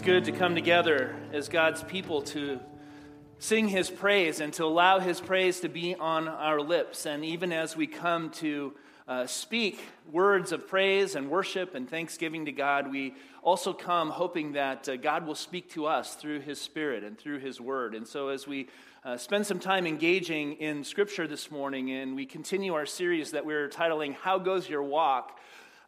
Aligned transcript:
It's 0.00 0.06
good 0.06 0.24
to 0.24 0.32
come 0.32 0.54
together 0.54 1.14
as 1.30 1.50
God's 1.50 1.82
people 1.82 2.22
to 2.22 2.58
sing 3.38 3.68
His 3.68 3.90
praise 3.90 4.40
and 4.40 4.50
to 4.54 4.64
allow 4.64 4.98
His 4.98 5.20
praise 5.20 5.60
to 5.60 5.68
be 5.68 5.94
on 5.94 6.26
our 6.26 6.58
lips. 6.58 7.04
And 7.04 7.22
even 7.22 7.52
as 7.52 7.76
we 7.76 7.86
come 7.86 8.30
to 8.30 8.72
uh, 9.06 9.26
speak 9.26 9.78
words 10.10 10.52
of 10.52 10.66
praise 10.66 11.16
and 11.16 11.28
worship 11.28 11.74
and 11.74 11.86
thanksgiving 11.86 12.46
to 12.46 12.52
God, 12.52 12.90
we 12.90 13.14
also 13.42 13.74
come 13.74 14.08
hoping 14.08 14.52
that 14.52 14.88
uh, 14.88 14.96
God 14.96 15.26
will 15.26 15.34
speak 15.34 15.68
to 15.72 15.84
us 15.84 16.14
through 16.14 16.40
His 16.40 16.58
Spirit 16.58 17.04
and 17.04 17.18
through 17.18 17.40
His 17.40 17.60
Word. 17.60 17.94
And 17.94 18.08
so 18.08 18.28
as 18.28 18.46
we 18.46 18.68
uh, 19.04 19.18
spend 19.18 19.46
some 19.46 19.58
time 19.58 19.86
engaging 19.86 20.54
in 20.54 20.82
Scripture 20.82 21.26
this 21.26 21.50
morning 21.50 21.90
and 21.90 22.16
we 22.16 22.24
continue 22.24 22.72
our 22.72 22.86
series 22.86 23.32
that 23.32 23.44
we're 23.44 23.68
titling, 23.68 24.14
How 24.14 24.38
Goes 24.38 24.66
Your 24.66 24.82
Walk? 24.82 25.38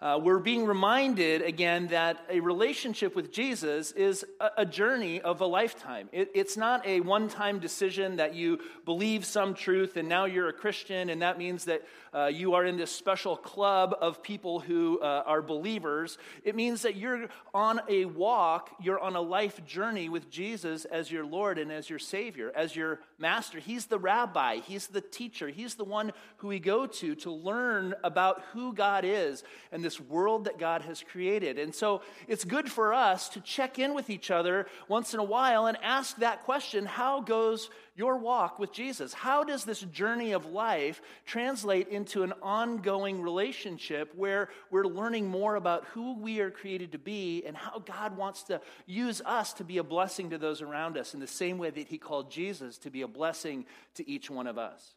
Uh, 0.02 0.18
we're 0.20 0.40
being 0.40 0.66
reminded 0.66 1.42
again 1.42 1.86
that 1.86 2.24
a 2.28 2.40
relationship 2.40 3.14
with 3.14 3.30
Jesus 3.30 3.92
is 3.92 4.26
a, 4.40 4.50
a 4.58 4.66
journey 4.66 5.20
of 5.20 5.40
a 5.40 5.46
lifetime. 5.46 6.08
It, 6.10 6.28
it's 6.34 6.56
not 6.56 6.84
a 6.84 6.98
one 6.98 7.28
time 7.28 7.60
decision 7.60 8.16
that 8.16 8.34
you 8.34 8.58
believe 8.84 9.24
some 9.24 9.54
truth 9.54 9.96
and 9.96 10.08
now 10.08 10.24
you're 10.24 10.48
a 10.48 10.52
Christian, 10.52 11.08
and 11.10 11.22
that 11.22 11.38
means 11.38 11.66
that 11.66 11.82
uh, 12.14 12.26
you 12.26 12.54
are 12.54 12.64
in 12.64 12.76
this 12.76 12.90
special 12.90 13.36
club 13.36 13.96
of 14.00 14.22
people 14.22 14.60
who 14.60 15.00
uh, 15.00 15.22
are 15.26 15.40
believers. 15.40 16.18
It 16.44 16.54
means 16.54 16.82
that 16.82 16.96
you're 16.96 17.28
on 17.54 17.80
a 17.88 18.04
walk, 18.04 18.70
you're 18.80 19.00
on 19.00 19.16
a 19.16 19.20
life 19.20 19.64
journey 19.64 20.08
with 20.08 20.30
Jesus 20.30 20.84
as 20.84 21.10
your 21.10 21.24
Lord 21.24 21.58
and 21.58 21.72
as 21.72 21.88
your 21.88 21.98
Savior, 21.98 22.52
as 22.54 22.76
your 22.76 23.00
master. 23.18 23.58
He's 23.58 23.86
the 23.86 23.98
rabbi, 23.98 24.56
He's 24.56 24.88
the 24.88 25.00
teacher, 25.00 25.48
He's 25.48 25.74
the 25.74 25.84
one 25.84 26.12
who 26.36 26.48
we 26.48 26.58
go 26.58 26.86
to 26.86 27.14
to 27.16 27.30
learn 27.30 27.94
about 28.04 28.42
who 28.52 28.74
God 28.74 29.04
is 29.06 29.42
and 29.70 29.82
this 29.82 30.00
world 30.00 30.44
that 30.44 30.58
God 30.58 30.82
has 30.82 31.02
created. 31.02 31.58
And 31.58 31.74
so 31.74 32.02
it's 32.28 32.44
good 32.44 32.70
for 32.70 32.92
us 32.92 33.28
to 33.30 33.40
check 33.40 33.78
in 33.78 33.94
with 33.94 34.10
each 34.10 34.30
other 34.30 34.66
once 34.88 35.14
in 35.14 35.20
a 35.20 35.24
while 35.24 35.66
and 35.66 35.78
ask 35.82 36.16
that 36.18 36.42
question 36.42 36.84
How 36.84 37.20
goes 37.20 37.70
your 37.94 38.16
walk 38.16 38.58
with 38.58 38.72
Jesus? 38.72 39.12
How 39.12 39.44
does 39.44 39.64
this 39.64 39.80
journey 39.80 40.32
of 40.32 40.46
life 40.46 41.02
translate 41.26 41.88
into 41.88 42.22
an 42.22 42.32
ongoing 42.42 43.20
relationship 43.20 44.12
where 44.16 44.48
we're 44.70 44.84
learning 44.84 45.28
more 45.28 45.56
about 45.56 45.84
who 45.86 46.18
we 46.18 46.40
are 46.40 46.50
created 46.50 46.92
to 46.92 46.98
be 46.98 47.44
and 47.46 47.56
how 47.56 47.80
God 47.80 48.16
wants 48.16 48.44
to 48.44 48.60
use 48.86 49.20
us 49.24 49.52
to 49.54 49.64
be 49.64 49.78
a 49.78 49.84
blessing 49.84 50.30
to 50.30 50.38
those 50.38 50.62
around 50.62 50.96
us 50.96 51.14
in 51.14 51.20
the 51.20 51.26
same 51.26 51.58
way 51.58 51.70
that 51.70 51.88
He 51.88 51.98
called 51.98 52.30
Jesus 52.30 52.78
to 52.78 52.90
be 52.90 53.02
a 53.02 53.08
blessing 53.08 53.66
to 53.94 54.08
each 54.08 54.30
one 54.30 54.46
of 54.46 54.58
us? 54.58 54.94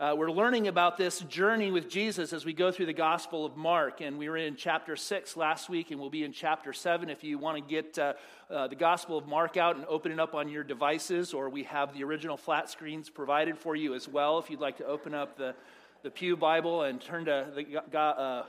Uh, 0.00 0.14
we're 0.16 0.30
learning 0.30 0.66
about 0.66 0.96
this 0.96 1.18
journey 1.20 1.70
with 1.70 1.86
Jesus 1.86 2.32
as 2.32 2.46
we 2.46 2.54
go 2.54 2.72
through 2.72 2.86
the 2.86 2.92
Gospel 2.94 3.44
of 3.44 3.54
Mark. 3.54 4.00
And 4.00 4.16
we 4.16 4.30
were 4.30 4.36
in 4.38 4.56
chapter 4.56 4.96
6 4.96 5.36
last 5.36 5.68
week, 5.68 5.90
and 5.90 6.00
we'll 6.00 6.08
be 6.08 6.24
in 6.24 6.32
chapter 6.32 6.72
7 6.72 7.10
if 7.10 7.22
you 7.22 7.36
want 7.36 7.58
to 7.58 7.70
get 7.70 7.98
uh, 7.98 8.14
uh, 8.50 8.66
the 8.68 8.76
Gospel 8.76 9.18
of 9.18 9.26
Mark 9.26 9.58
out 9.58 9.76
and 9.76 9.84
open 9.84 10.10
it 10.10 10.18
up 10.18 10.34
on 10.34 10.48
your 10.48 10.64
devices, 10.64 11.34
or 11.34 11.50
we 11.50 11.64
have 11.64 11.92
the 11.92 12.02
original 12.02 12.38
flat 12.38 12.70
screens 12.70 13.10
provided 13.10 13.58
for 13.58 13.76
you 13.76 13.94
as 13.94 14.08
well 14.08 14.38
if 14.38 14.48
you'd 14.48 14.58
like 14.58 14.78
to 14.78 14.86
open 14.86 15.12
up 15.12 15.36
the, 15.36 15.54
the 16.02 16.10
Pew 16.10 16.34
Bible 16.34 16.84
and 16.84 16.98
turn 16.98 17.26
to 17.26 17.48
the 17.54 17.98
uh, 17.98 18.44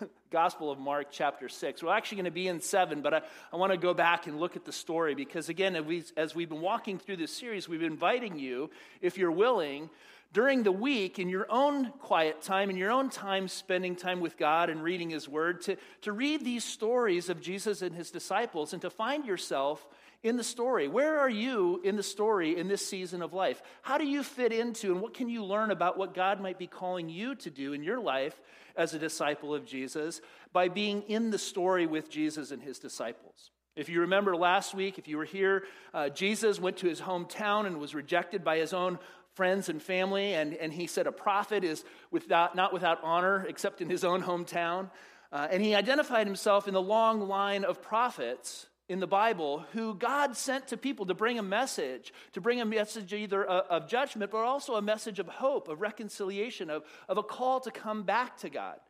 Gospel 0.32 0.72
of 0.72 0.80
Mark, 0.80 1.12
chapter 1.12 1.48
6. 1.48 1.80
We're 1.80 1.94
actually 1.94 2.16
going 2.16 2.24
to 2.24 2.32
be 2.32 2.48
in 2.48 2.60
7, 2.60 3.02
but 3.02 3.14
I, 3.14 3.20
I 3.52 3.56
want 3.56 3.70
to 3.70 3.78
go 3.78 3.94
back 3.94 4.26
and 4.26 4.40
look 4.40 4.56
at 4.56 4.64
the 4.64 4.72
story 4.72 5.14
because, 5.14 5.48
again, 5.48 5.76
as, 5.76 5.84
we, 5.84 6.02
as 6.16 6.34
we've 6.34 6.48
been 6.48 6.60
walking 6.60 6.98
through 6.98 7.18
this 7.18 7.32
series, 7.32 7.68
we've 7.68 7.78
been 7.78 7.92
inviting 7.92 8.36
you, 8.36 8.70
if 9.00 9.16
you're 9.16 9.30
willing, 9.30 9.90
during 10.32 10.62
the 10.62 10.72
week 10.72 11.18
in 11.18 11.28
your 11.28 11.46
own 11.50 11.90
quiet 12.00 12.42
time, 12.42 12.70
in 12.70 12.76
your 12.76 12.90
own 12.90 13.08
time 13.08 13.48
spending 13.48 13.96
time 13.96 14.20
with 14.20 14.36
God 14.36 14.68
and 14.68 14.82
reading 14.82 15.10
His 15.10 15.28
Word, 15.28 15.62
to, 15.62 15.76
to 16.02 16.12
read 16.12 16.44
these 16.44 16.64
stories 16.64 17.28
of 17.28 17.40
Jesus 17.40 17.82
and 17.82 17.94
His 17.94 18.10
disciples 18.10 18.72
and 18.72 18.82
to 18.82 18.90
find 18.90 19.24
yourself 19.24 19.86
in 20.22 20.36
the 20.36 20.44
story. 20.44 20.88
Where 20.88 21.18
are 21.20 21.30
you 21.30 21.80
in 21.84 21.96
the 21.96 22.02
story 22.02 22.58
in 22.58 22.68
this 22.68 22.86
season 22.86 23.22
of 23.22 23.32
life? 23.32 23.62
How 23.82 23.98
do 23.98 24.06
you 24.06 24.22
fit 24.22 24.52
into 24.52 24.92
and 24.92 25.00
what 25.00 25.14
can 25.14 25.28
you 25.28 25.44
learn 25.44 25.70
about 25.70 25.96
what 25.96 26.14
God 26.14 26.40
might 26.40 26.58
be 26.58 26.66
calling 26.66 27.08
you 27.08 27.34
to 27.36 27.50
do 27.50 27.72
in 27.72 27.82
your 27.82 28.00
life 28.00 28.38
as 28.76 28.94
a 28.94 28.98
disciple 28.98 29.54
of 29.54 29.64
Jesus 29.64 30.20
by 30.52 30.68
being 30.68 31.02
in 31.02 31.30
the 31.30 31.38
story 31.38 31.86
with 31.86 32.10
Jesus 32.10 32.50
and 32.50 32.62
His 32.62 32.78
disciples? 32.78 33.50
If 33.78 33.88
you 33.88 34.00
remember 34.00 34.34
last 34.34 34.74
week, 34.74 34.98
if 34.98 35.06
you 35.06 35.18
were 35.18 35.24
here, 35.24 35.62
uh, 35.94 36.08
Jesus 36.08 36.58
went 36.58 36.78
to 36.78 36.88
his 36.88 37.00
hometown 37.00 37.64
and 37.64 37.78
was 37.78 37.94
rejected 37.94 38.42
by 38.42 38.58
his 38.58 38.72
own 38.72 38.98
friends 39.38 39.68
and 39.68 39.80
family, 39.80 40.34
and, 40.34 40.52
and 40.54 40.72
he 40.72 40.88
said 40.88 41.06
a 41.06 41.12
prophet 41.12 41.62
is 41.62 41.84
without, 42.10 42.56
not 42.56 42.72
without 42.72 42.98
honor 43.04 43.46
except 43.48 43.80
in 43.80 43.88
his 43.88 44.02
own 44.02 44.20
hometown. 44.20 44.90
Uh, 45.30 45.46
and 45.48 45.62
he 45.62 45.76
identified 45.76 46.26
himself 46.26 46.66
in 46.66 46.74
the 46.74 46.82
long 46.82 47.28
line 47.28 47.62
of 47.62 47.80
prophets 47.80 48.66
in 48.88 48.98
the 48.98 49.06
Bible 49.06 49.64
who 49.74 49.94
God 49.94 50.36
sent 50.36 50.66
to 50.68 50.76
people 50.76 51.06
to 51.06 51.14
bring 51.14 51.38
a 51.38 51.42
message, 51.42 52.12
to 52.32 52.40
bring 52.40 52.60
a 52.60 52.64
message 52.64 53.12
either 53.12 53.44
of 53.44 53.88
judgment, 53.88 54.32
but 54.32 54.38
also 54.38 54.74
a 54.74 54.82
message 54.82 55.20
of 55.20 55.28
hope, 55.28 55.68
of 55.68 55.80
reconciliation, 55.80 56.68
of, 56.68 56.82
of 57.08 57.16
a 57.16 57.22
call 57.22 57.60
to 57.60 57.70
come 57.70 58.02
back 58.02 58.38
to 58.38 58.50
God. 58.50 58.80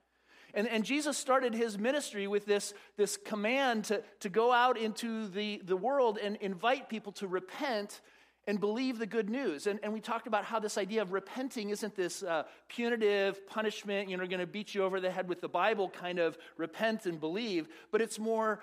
And, 0.55 0.67
and 0.67 0.83
Jesus 0.83 1.19
started 1.19 1.53
his 1.53 1.79
ministry 1.79 2.27
with 2.27 2.47
this, 2.47 2.73
this 2.97 3.19
command 3.19 3.85
to, 3.85 4.03
to 4.21 4.31
go 4.31 4.51
out 4.51 4.79
into 4.79 5.29
the, 5.29 5.61
the 5.63 5.77
world 5.77 6.17
and 6.17 6.37
invite 6.37 6.89
people 6.89 7.13
to 7.13 7.27
repent 7.27 8.01
and 8.49 8.59
believe 8.59 8.99
the 8.99 9.07
good 9.07 9.29
news. 9.29 9.67
And, 9.67 9.79
and 9.83 9.93
we 9.93 10.01
talked 10.01 10.27
about 10.27 10.43
how 10.43 10.59
this 10.59 10.79
idea 10.79 11.03
of 11.03 11.13
repenting 11.13 11.69
isn't 11.69 11.95
this 11.95 12.23
uh, 12.23 12.45
punitive 12.67 13.47
punishment, 13.47 14.09
you 14.09 14.17
know, 14.17 14.27
going 14.27 14.41
to 14.41 14.47
beat 14.47 14.75
you 14.75 14.83
over 14.83 15.01
the 15.01 15.11
head 15.11 15.29
with 15.29 15.43
the 15.43 15.49
Bible 15.49 15.91
kind 15.91 16.19
of 16.19 16.39
repent 16.57 17.05
and 17.05 17.21
believe, 17.21 17.69
but 17.93 18.01
it's 18.01 18.19
more 18.19 18.61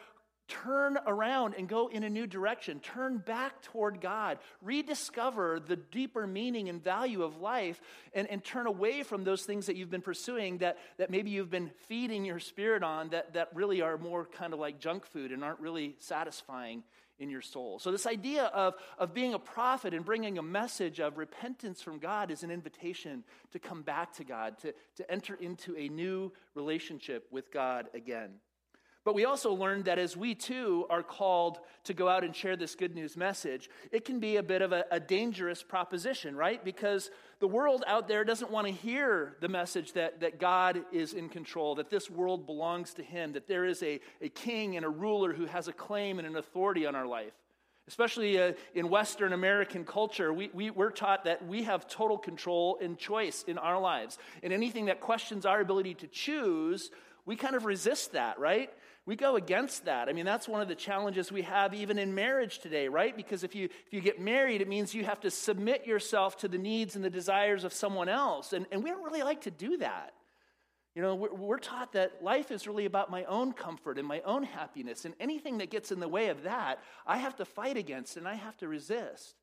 turn 0.48 0.98
around 1.06 1.56
and 1.56 1.68
go 1.68 1.88
in 1.88 2.04
a 2.04 2.10
new 2.10 2.26
direction. 2.26 2.80
Turn 2.80 3.20
back 3.20 3.62
toward 3.62 4.02
God. 4.02 4.40
Rediscover 4.62 5.60
the 5.60 5.76
deeper 5.76 6.26
meaning 6.26 6.68
and 6.70 6.84
value 6.84 7.22
of 7.22 7.38
life 7.38 7.80
and, 8.14 8.28
and 8.28 8.44
turn 8.44 8.68
away 8.68 9.04
from 9.04 9.24
those 9.24 9.44
things 9.44 9.68
that 9.68 9.76
you've 9.76 9.90
been 9.92 10.02
pursuing 10.02 10.60
that, 10.60 10.78
that 10.98 11.10
maybe 11.12 11.30
you've 11.30 11.50
been 11.52 11.72
feeding 11.88 12.26
your 12.26 12.40
spirit 12.40 12.82
on 12.84 13.10
that, 13.10 13.34
that 13.34 13.50
really 13.54 13.82
are 13.82 13.98
more 13.98 14.26
kind 14.26 14.54
of 14.54 14.60
like 14.60 14.80
junk 14.80 15.06
food 15.06 15.32
and 15.32 15.44
aren't 15.44 15.60
really 15.60 15.96
satisfying 16.00 16.84
in 17.20 17.30
your 17.30 17.42
soul. 17.42 17.80
So, 17.80 17.92
this 17.92 18.06
idea 18.06 18.46
of, 18.46 18.76
of 18.98 19.14
being 19.14 19.34
a 19.34 19.40
prophet 19.40 19.94
and 19.94 20.04
bringing 20.04 20.38
a 20.38 20.44
message 20.44 21.00
of 21.00 21.18
repentance 21.18 21.82
from 21.82 22.00
God 22.00 22.32
is 22.32 22.44
an 22.44 22.52
invitation 22.52 23.24
to 23.52 23.60
come 23.60 23.82
back 23.82 24.14
to 24.14 24.24
God, 24.24 24.58
to, 24.60 24.74
to 24.98 25.12
enter 25.12 25.36
into 25.36 25.76
a 25.78 25.88
new 25.88 26.32
relationship 26.56 27.28
with 27.32 27.52
God 27.52 27.88
again. 27.94 28.36
But 29.06 29.14
we 29.14 29.26
also 29.26 29.54
learned 29.54 29.86
that 29.86 30.00
as 30.00 30.18
we 30.18 30.34
too 30.34 30.88
are 30.90 31.04
called 31.04 31.60
to 31.84 31.94
go 31.94 32.10
out 32.10 32.24
and 32.24 32.36
share 32.36 32.56
this 32.56 32.74
good 32.74 32.96
news 32.96 33.16
message, 33.16 33.70
it 33.92 34.04
can 34.04 34.20
be 34.20 34.38
a 34.38 34.44
bit 34.44 34.64
of 34.64 34.72
a, 34.72 34.84
a, 34.90 35.00
dangerous 35.00 35.62
proposition, 35.62 36.36
right? 36.36 36.66
Because 36.66 37.12
the 37.40 37.48
world 37.48 37.84
out 37.86 38.08
there 38.08 38.24
doesn't 38.24 38.50
want 38.50 38.66
to 38.66 38.74
hear 38.74 39.38
the 39.42 39.48
message 39.48 39.94
that, 39.94 40.22
that 40.22 40.40
God 40.40 40.84
is 40.92 41.14
in 41.14 41.30
control, 41.30 41.76
that 41.76 41.92
this 41.92 42.10
world 42.10 42.48
belongs 42.48 42.96
to 42.96 43.04
Him, 43.04 43.34
that 43.34 43.48
there 43.48 43.64
is 43.64 43.84
a, 43.84 44.00
a 44.22 44.30
king 44.30 44.76
and 44.76 44.84
a 44.84 44.90
ruler 44.90 45.34
who 45.34 45.46
has 45.46 45.68
a 45.68 45.74
claim 45.74 46.18
and 46.18 46.28
an 46.28 46.36
authority 46.36 46.88
on 46.88 46.96
our 46.96 47.06
life. 47.06 47.34
Especially 47.88 48.42
uh, 48.42 48.54
in 48.74 48.90
Western 48.90 49.34
American 49.34 49.86
culture, 49.86 50.34
we, 50.34 50.50
we, 50.52 50.72
we're 50.72 50.90
taught 50.90 51.26
that 51.26 51.46
we 51.46 51.62
have 51.62 51.88
total 51.88 52.18
control 52.18 52.80
and 52.82 52.98
choice 52.98 53.44
in 53.48 53.60
our 53.60 53.80
lives. 53.80 54.18
And 54.42 54.52
anything 54.52 54.86
that 54.86 55.00
questions 55.00 55.46
our 55.46 55.62
ability 55.62 55.94
to 55.96 56.08
choose, 56.08 56.90
we 57.28 57.36
kind 57.36 57.56
of 57.56 57.66
resist 57.66 58.14
that, 58.14 58.40
right? 58.40 58.72
We 59.06 59.16
go 59.16 59.36
against 59.36 59.86
that. 59.86 60.10
I 60.10 60.14
mean, 60.14 60.26
that's 60.26 60.48
one 60.48 60.62
of 60.62 60.68
the 60.68 60.76
challenges 60.76 61.32
we 61.32 61.44
have 61.44 61.74
even 61.74 62.00
in 62.00 62.16
marriage 62.16 62.60
today, 62.60 62.88
right? 62.88 63.16
Because 63.16 63.44
if 63.44 63.54
you 63.54 63.66
if 63.66 63.94
you 63.94 64.02
get 64.02 64.20
married, 64.20 64.62
it 64.62 64.68
means 64.68 64.96
you 64.96 65.06
have 65.06 65.20
to 65.22 65.30
submit 65.30 65.86
yourself 65.86 66.38
to 66.38 66.48
the 66.48 66.58
needs 66.58 66.96
and 66.96 67.06
the 67.06 67.10
desires 67.10 67.64
of 67.64 67.74
someone 67.74 68.10
else. 68.10 68.54
And, 68.54 68.66
and 68.72 68.84
we 68.84 68.90
don't 68.90 69.04
really 69.04 69.24
like 69.24 69.42
to 69.42 69.52
do 69.52 69.78
that. 69.78 70.14
You 70.96 71.02
know, 71.02 71.14
we're, 71.14 71.34
we're 71.34 71.60
taught 71.60 71.92
that 71.94 72.24
life 72.24 72.52
is 72.52 72.68
really 72.68 72.86
about 72.86 73.12
my 73.12 73.26
own 73.26 73.52
comfort 73.52 74.00
and 74.00 74.08
my 74.08 74.22
own 74.22 74.44
happiness. 74.44 75.06
And 75.06 75.14
anything 75.20 75.58
that 75.60 75.70
gets 75.70 75.92
in 75.92 76.00
the 76.00 76.08
way 76.08 76.30
of 76.30 76.44
that, 76.44 76.80
I 77.06 77.18
have 77.18 77.36
to 77.36 77.46
fight 77.46 77.78
against 77.78 78.18
and 78.18 78.28
I 78.28 78.36
have 78.36 78.58
to 78.58 78.68
resist. 78.68 79.36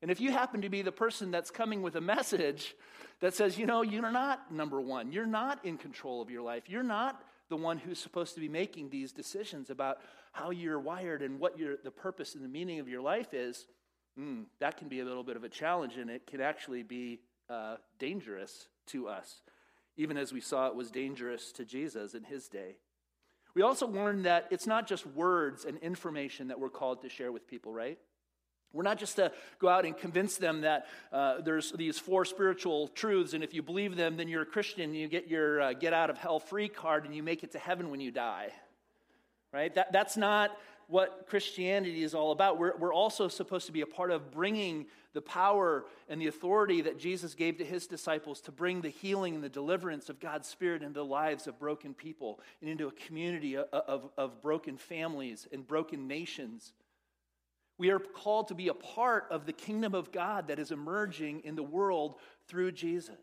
And 0.00 0.10
if 0.10 0.20
you 0.20 0.30
happen 0.30 0.60
to 0.60 0.68
be 0.68 0.82
the 0.82 0.92
person 0.92 1.30
that's 1.30 1.50
coming 1.50 1.82
with 1.82 1.96
a 1.96 2.00
message 2.00 2.76
that 3.20 3.34
says, 3.34 3.58
you 3.58 3.66
know, 3.66 3.82
you're 3.82 4.12
not 4.12 4.52
number 4.52 4.80
one, 4.80 5.10
you're 5.10 5.26
not 5.26 5.64
in 5.64 5.76
control 5.76 6.22
of 6.22 6.30
your 6.30 6.42
life, 6.42 6.64
you're 6.68 6.84
not 6.84 7.20
the 7.48 7.56
one 7.56 7.78
who's 7.78 7.98
supposed 7.98 8.34
to 8.34 8.40
be 8.40 8.48
making 8.48 8.90
these 8.90 9.12
decisions 9.12 9.70
about 9.70 9.98
how 10.32 10.50
you're 10.50 10.78
wired 10.78 11.22
and 11.22 11.40
what 11.40 11.58
your, 11.58 11.76
the 11.82 11.90
purpose 11.90 12.34
and 12.34 12.44
the 12.44 12.48
meaning 12.48 12.80
of 12.80 12.88
your 12.88 13.00
life 13.00 13.32
is, 13.32 13.66
mm, 14.18 14.44
that 14.60 14.76
can 14.76 14.88
be 14.88 15.00
a 15.00 15.04
little 15.04 15.24
bit 15.24 15.36
of 15.36 15.44
a 15.44 15.48
challenge 15.48 15.96
and 15.96 16.10
it 16.10 16.26
can 16.26 16.40
actually 16.40 16.82
be 16.82 17.20
uh, 17.48 17.76
dangerous 17.98 18.68
to 18.86 19.08
us, 19.08 19.42
even 19.96 20.16
as 20.16 20.32
we 20.32 20.40
saw 20.40 20.66
it 20.66 20.74
was 20.74 20.90
dangerous 20.90 21.52
to 21.52 21.64
Jesus 21.64 22.14
in 22.14 22.24
his 22.24 22.48
day. 22.48 22.76
We 23.54 23.62
also 23.62 23.88
learned 23.88 24.24
that 24.26 24.46
it's 24.50 24.66
not 24.66 24.86
just 24.86 25.06
words 25.06 25.64
and 25.64 25.78
information 25.78 26.48
that 26.48 26.60
we're 26.60 26.68
called 26.68 27.02
to 27.02 27.08
share 27.08 27.32
with 27.32 27.48
people, 27.48 27.72
right? 27.72 27.98
We're 28.72 28.82
not 28.82 28.98
just 28.98 29.16
to 29.16 29.32
go 29.58 29.68
out 29.68 29.86
and 29.86 29.96
convince 29.96 30.36
them 30.36 30.60
that 30.60 30.86
uh, 31.12 31.40
there's 31.40 31.72
these 31.72 31.98
four 31.98 32.24
spiritual 32.24 32.88
truths, 32.88 33.32
and 33.32 33.42
if 33.42 33.54
you 33.54 33.62
believe 33.62 33.96
them, 33.96 34.16
then 34.16 34.28
you're 34.28 34.42
a 34.42 34.46
Christian. 34.46 34.82
and 34.82 34.96
You 34.96 35.08
get 35.08 35.28
your 35.28 35.60
uh, 35.60 35.72
get 35.72 35.92
out 35.94 36.10
of 36.10 36.18
hell 36.18 36.38
free 36.38 36.68
card, 36.68 37.04
and 37.04 37.14
you 37.14 37.22
make 37.22 37.42
it 37.42 37.52
to 37.52 37.58
heaven 37.58 37.90
when 37.90 38.00
you 38.00 38.10
die. 38.10 38.50
Right? 39.52 39.74
That, 39.74 39.92
that's 39.92 40.18
not 40.18 40.50
what 40.88 41.26
Christianity 41.28 42.02
is 42.02 42.14
all 42.14 42.32
about. 42.32 42.58
We're, 42.58 42.76
we're 42.76 42.94
also 42.94 43.28
supposed 43.28 43.66
to 43.66 43.72
be 43.72 43.82
a 43.82 43.86
part 43.86 44.10
of 44.10 44.30
bringing 44.30 44.86
the 45.12 45.20
power 45.22 45.84
and 46.08 46.20
the 46.20 46.26
authority 46.26 46.80
that 46.82 46.98
Jesus 46.98 47.34
gave 47.34 47.58
to 47.58 47.64
his 47.64 47.86
disciples 47.86 48.40
to 48.42 48.52
bring 48.52 48.80
the 48.80 48.88
healing 48.88 49.34
and 49.34 49.44
the 49.44 49.48
deliverance 49.48 50.08
of 50.08 50.18
God's 50.18 50.48
Spirit 50.48 50.82
into 50.82 51.00
the 51.00 51.04
lives 51.04 51.46
of 51.46 51.58
broken 51.58 51.92
people 51.92 52.40
and 52.60 52.70
into 52.70 52.88
a 52.88 52.92
community 52.92 53.56
of, 53.56 53.66
of, 53.72 54.10
of 54.16 54.42
broken 54.42 54.76
families 54.76 55.46
and 55.52 55.66
broken 55.66 56.08
nations. 56.08 56.72
We 57.78 57.90
are 57.90 58.00
called 58.00 58.48
to 58.48 58.54
be 58.54 58.68
a 58.68 58.74
part 58.74 59.26
of 59.30 59.46
the 59.46 59.52
kingdom 59.52 59.94
of 59.94 60.10
God 60.12 60.48
that 60.48 60.58
is 60.58 60.72
emerging 60.72 61.42
in 61.44 61.54
the 61.54 61.62
world 61.62 62.16
through 62.48 62.72
Jesus 62.72 63.16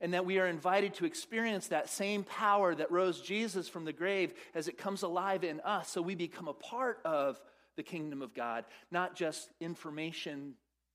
and 0.00 0.14
that 0.14 0.24
we 0.24 0.38
are 0.38 0.46
invited 0.46 0.94
to 0.94 1.04
experience 1.04 1.68
that 1.68 1.88
same 1.88 2.24
power 2.24 2.74
that 2.74 2.90
rose 2.90 3.20
Jesus 3.20 3.68
from 3.68 3.84
the 3.84 3.92
grave 3.92 4.32
as 4.54 4.66
it 4.66 4.78
comes 4.78 5.02
alive 5.02 5.44
in 5.44 5.60
us. 5.60 5.90
So 5.90 6.00
we 6.00 6.14
become 6.14 6.48
a 6.48 6.54
part 6.54 7.00
of 7.04 7.40
the 7.76 7.82
kingdom 7.82 8.22
of 8.22 8.34
God, 8.34 8.64
not 8.90 9.14
just 9.14 9.50
information 9.60 10.54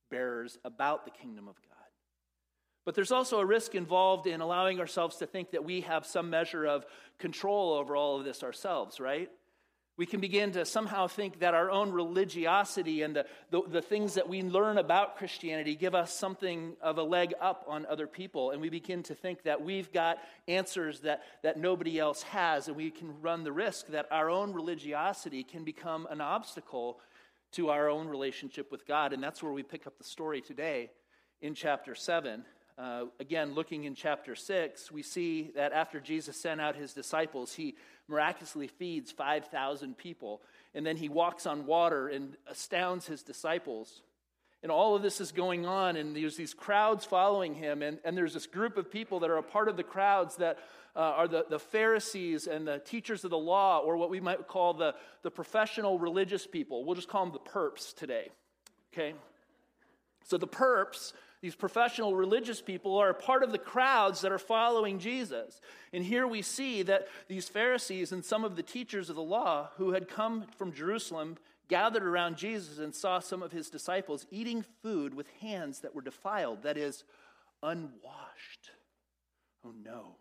bearers 0.09 0.57
about 0.65 1.05
the 1.05 1.11
kingdom 1.11 1.47
of 1.47 1.55
God. 1.61 1.71
But 2.83 2.93
there's 2.93 3.11
also 3.11 3.39
a 3.39 3.45
risk 3.45 3.73
involved 3.73 4.27
in 4.27 4.41
allowing 4.41 4.79
ourselves 4.79 5.17
to 5.17 5.25
think 5.25 5.51
that 5.51 5.63
we 5.63 5.81
have 5.81 6.05
some 6.05 6.29
measure 6.29 6.65
of 6.65 6.85
control 7.17 7.73
over 7.73 7.95
all 7.95 8.19
of 8.19 8.25
this 8.25 8.43
ourselves, 8.43 8.99
right? 8.99 9.29
We 9.97 10.05
can 10.05 10.19
begin 10.19 10.51
to 10.53 10.65
somehow 10.65 11.07
think 11.07 11.39
that 11.39 11.53
our 11.53 11.71
own 11.71 11.91
religiosity 11.91 13.01
and 13.01 13.15
the, 13.15 13.25
the, 13.49 13.61
the, 13.65 13.81
things 13.81 14.15
that 14.15 14.27
we 14.27 14.41
learn 14.41 14.77
about 14.77 15.17
Christianity 15.17 15.75
give 15.75 15.95
us 15.95 16.13
something 16.13 16.75
of 16.81 16.97
a 16.97 17.03
leg 17.03 17.33
up 17.39 17.63
on 17.65 17.85
other 17.85 18.05
people. 18.05 18.51
And 18.51 18.61
we 18.61 18.69
begin 18.69 19.03
to 19.03 19.15
think 19.15 19.43
that 19.43 19.61
we've 19.61 19.91
got 19.93 20.17
answers 20.49 20.99
that, 21.01 21.21
that 21.43 21.57
nobody 21.57 21.97
else 21.97 22.23
has. 22.23 22.67
And 22.67 22.75
we 22.75 22.91
can 22.91 23.21
run 23.21 23.45
the 23.45 23.53
risk 23.53 23.87
that 23.87 24.07
our 24.11 24.29
own 24.29 24.51
religiosity 24.51 25.43
can 25.43 25.63
become 25.63 26.07
an 26.09 26.19
obstacle 26.19 26.99
to 27.53 27.69
our 27.69 27.87
own 27.89 28.09
relationship 28.09 28.73
with 28.73 28.85
God. 28.85 29.13
And 29.13 29.23
that's 29.23 29.41
where 29.41 29.53
we 29.53 29.63
pick 29.63 29.87
up 29.87 29.97
the 29.97 30.03
story 30.03 30.41
today 30.41 30.91
in 31.41 31.55
chapter 31.55 31.95
7. 31.95 32.43
Uh, 32.77 33.05
again, 33.21 33.53
looking 33.53 33.85
in 33.85 33.95
chapter 33.95 34.35
6, 34.35 34.91
we 34.91 35.01
see 35.01 35.51
that 35.55 35.71
after 35.71 36.01
Jesus 36.01 36.35
sent 36.35 36.59
out 36.59 36.75
his 36.75 36.91
disciples, 36.91 37.53
he 37.53 37.75
miraculously 38.07 38.67
feeds 38.67 39.11
5,000 39.11 39.97
people. 39.97 40.41
And 40.73 40.85
then 40.85 40.97
he 40.97 41.09
walks 41.09 41.45
on 41.45 41.65
water 41.65 42.07
and 42.07 42.35
astounds 42.49 43.07
his 43.07 43.23
disciples. 43.23 44.01
And 44.63 44.71
all 44.71 44.95
of 44.95 45.03
this 45.03 45.21
is 45.21 45.31
going 45.31 45.65
on, 45.65 45.95
and 45.95 46.15
there's 46.15 46.37
these 46.37 46.53
crowds 46.53 47.05
following 47.05 47.53
him. 47.53 47.81
And, 47.81 47.99
and 48.03 48.17
there's 48.17 48.33
this 48.33 48.47
group 48.47 48.77
of 48.77 48.91
people 48.91 49.19
that 49.19 49.29
are 49.29 49.37
a 49.37 49.43
part 49.43 49.69
of 49.69 49.77
the 49.77 49.83
crowds 49.83 50.37
that 50.37 50.57
uh, 50.95 50.99
are 50.99 51.27
the, 51.27 51.45
the 51.49 51.59
Pharisees 51.59 52.47
and 52.47 52.67
the 52.67 52.79
teachers 52.79 53.23
of 53.23 53.29
the 53.29 53.37
law, 53.37 53.79
or 53.79 53.97
what 53.97 54.09
we 54.09 54.19
might 54.19 54.47
call 54.47 54.73
the, 54.73 54.95
the 55.23 55.29
professional 55.29 55.99
religious 55.99 56.47
people. 56.47 56.83
We'll 56.83 56.95
just 56.95 57.09
call 57.09 57.25
them 57.25 57.33
the 57.33 57.51
perps 57.51 57.93
today. 57.93 58.29
Okay? 58.93 59.13
So 60.23 60.37
the 60.37 60.47
perps 60.47 61.13
these 61.41 61.55
professional 61.55 62.15
religious 62.15 62.61
people 62.61 62.97
are 62.97 63.09
a 63.09 63.13
part 63.13 63.43
of 63.43 63.51
the 63.51 63.57
crowds 63.57 64.21
that 64.21 64.31
are 64.31 64.39
following 64.39 64.99
Jesus. 64.99 65.61
And 65.93 66.03
here 66.03 66.27
we 66.27 66.41
see 66.41 66.81
that 66.83 67.07
these 67.27 67.49
Pharisees 67.49 68.11
and 68.11 68.23
some 68.23 68.43
of 68.43 68.55
the 68.55 68.63
teachers 68.63 69.09
of 69.09 69.15
the 69.15 69.21
law 69.21 69.69
who 69.77 69.91
had 69.91 70.07
come 70.07 70.45
from 70.57 70.73
Jerusalem 70.73 71.37
gathered 71.67 72.03
around 72.03 72.37
Jesus 72.37 72.79
and 72.79 72.93
saw 72.93 73.19
some 73.19 73.43
of 73.43 73.51
his 73.51 73.69
disciples 73.69 74.25
eating 74.31 74.63
food 74.81 75.13
with 75.13 75.27
hands 75.41 75.79
that 75.79 75.95
were 75.95 76.01
defiled, 76.01 76.63
that 76.63 76.77
is, 76.77 77.03
unwashed. 77.61 78.71
Oh 79.65 79.73
no. 79.83 80.17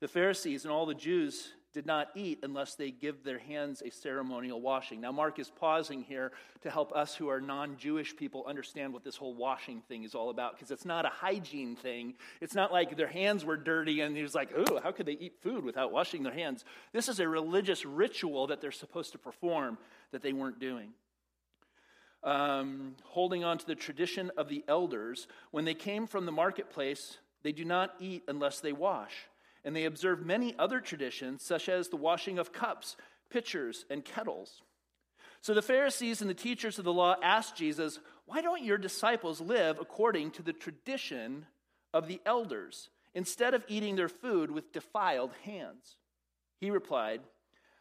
The 0.00 0.08
Pharisees 0.08 0.64
and 0.64 0.72
all 0.72 0.86
the 0.86 0.94
Jews 0.94 1.52
did 1.76 1.84
not 1.84 2.08
eat 2.14 2.38
unless 2.42 2.74
they 2.74 2.90
give 2.90 3.22
their 3.22 3.38
hands 3.38 3.82
a 3.84 3.90
ceremonial 3.90 4.62
washing. 4.62 4.98
Now, 4.98 5.12
Mark 5.12 5.38
is 5.38 5.50
pausing 5.50 6.02
here 6.02 6.32
to 6.62 6.70
help 6.70 6.90
us 6.96 7.14
who 7.14 7.28
are 7.28 7.38
non 7.38 7.76
Jewish 7.76 8.16
people 8.16 8.46
understand 8.48 8.94
what 8.94 9.04
this 9.04 9.14
whole 9.14 9.34
washing 9.34 9.82
thing 9.82 10.02
is 10.02 10.14
all 10.14 10.30
about, 10.30 10.54
because 10.54 10.70
it's 10.70 10.86
not 10.86 11.04
a 11.04 11.10
hygiene 11.10 11.76
thing. 11.76 12.14
It's 12.40 12.54
not 12.54 12.72
like 12.72 12.96
their 12.96 13.06
hands 13.06 13.44
were 13.44 13.58
dirty 13.58 14.00
and 14.00 14.16
he 14.16 14.22
was 14.22 14.34
like, 14.34 14.52
oh, 14.56 14.80
how 14.82 14.90
could 14.90 15.04
they 15.04 15.18
eat 15.20 15.34
food 15.42 15.66
without 15.66 15.92
washing 15.92 16.22
their 16.22 16.32
hands? 16.32 16.64
This 16.94 17.10
is 17.10 17.20
a 17.20 17.28
religious 17.28 17.84
ritual 17.84 18.46
that 18.46 18.62
they're 18.62 18.72
supposed 18.72 19.12
to 19.12 19.18
perform 19.18 19.76
that 20.12 20.22
they 20.22 20.32
weren't 20.32 20.58
doing. 20.58 20.94
Um, 22.24 22.96
holding 23.04 23.44
on 23.44 23.58
to 23.58 23.66
the 23.66 23.74
tradition 23.74 24.30
of 24.38 24.48
the 24.48 24.64
elders, 24.66 25.28
when 25.50 25.66
they 25.66 25.74
came 25.74 26.06
from 26.06 26.24
the 26.24 26.32
marketplace, 26.32 27.18
they 27.42 27.52
do 27.52 27.66
not 27.66 27.92
eat 28.00 28.22
unless 28.28 28.60
they 28.60 28.72
wash 28.72 29.28
and 29.66 29.74
they 29.74 29.84
observed 29.84 30.24
many 30.24 30.54
other 30.60 30.80
traditions, 30.80 31.42
such 31.42 31.68
as 31.68 31.88
the 31.88 31.96
washing 31.96 32.38
of 32.38 32.52
cups, 32.52 32.96
pitchers, 33.30 33.84
and 33.90 34.04
kettles. 34.04 34.62
So 35.42 35.54
the 35.54 35.60
Pharisees 35.60 36.20
and 36.20 36.30
the 36.30 36.34
teachers 36.34 36.78
of 36.78 36.84
the 36.84 36.92
law 36.92 37.16
asked 37.20 37.56
Jesus, 37.56 37.98
Why 38.26 38.40
don't 38.40 38.62
your 38.62 38.78
disciples 38.78 39.40
live 39.40 39.78
according 39.80 40.30
to 40.32 40.42
the 40.42 40.52
tradition 40.52 41.46
of 41.92 42.06
the 42.06 42.20
elders, 42.24 42.90
instead 43.12 43.54
of 43.54 43.64
eating 43.66 43.96
their 43.96 44.08
food 44.08 44.52
with 44.52 44.72
defiled 44.72 45.32
hands? 45.42 45.96
He 46.60 46.70
replied, 46.70 47.20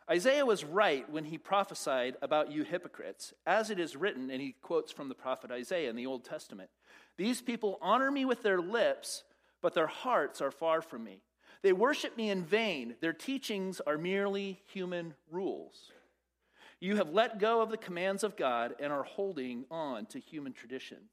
Isaiah 0.10 0.46
was 0.46 0.64
right 0.64 1.08
when 1.10 1.26
he 1.26 1.38
prophesied 1.38 2.18
about 2.20 2.52
you 2.52 2.64
hypocrites, 2.64 3.31
as 3.46 3.70
it 3.70 3.80
is 3.80 3.96
written, 3.96 4.31
and 4.31 4.42
he 4.42 4.56
quotes 4.62 4.92
from 4.92 5.08
the 5.08 5.16
prophet 5.16 5.52
Isaiah 5.52 5.92
in 5.92 5.96
the 5.96 6.08
Old 6.08 6.26
Testament 6.26 6.72
These 7.18 7.44
people 7.44 7.78
honor 7.80 8.10
me 8.10 8.26
with 8.26 8.42
their 8.42 8.60
lips, 8.60 9.24
but 9.62 9.76
their 9.76 9.88
hearts 9.88 10.42
are 10.42 10.52
far 10.52 10.81
from 10.81 11.04
me. 11.04 11.22
They 11.66 11.74
worship 11.74 12.16
me 12.16 12.30
in 12.30 12.44
vain. 12.44 12.94
Their 13.02 13.12
teachings 13.12 13.82
are 13.88 13.98
merely 13.98 14.62
human 14.68 15.16
rules. 15.32 15.92
You 16.80 16.98
have 16.98 17.10
let 17.10 17.40
go 17.40 17.60
of 17.60 17.72
the 17.72 17.78
commands 17.78 18.24
of 18.24 18.38
God 18.38 18.76
and 18.80 18.94
are 18.94 19.02
holding 19.02 19.66
on 19.72 20.06
to 20.08 20.20
human 20.20 20.54
traditions. 20.54 21.10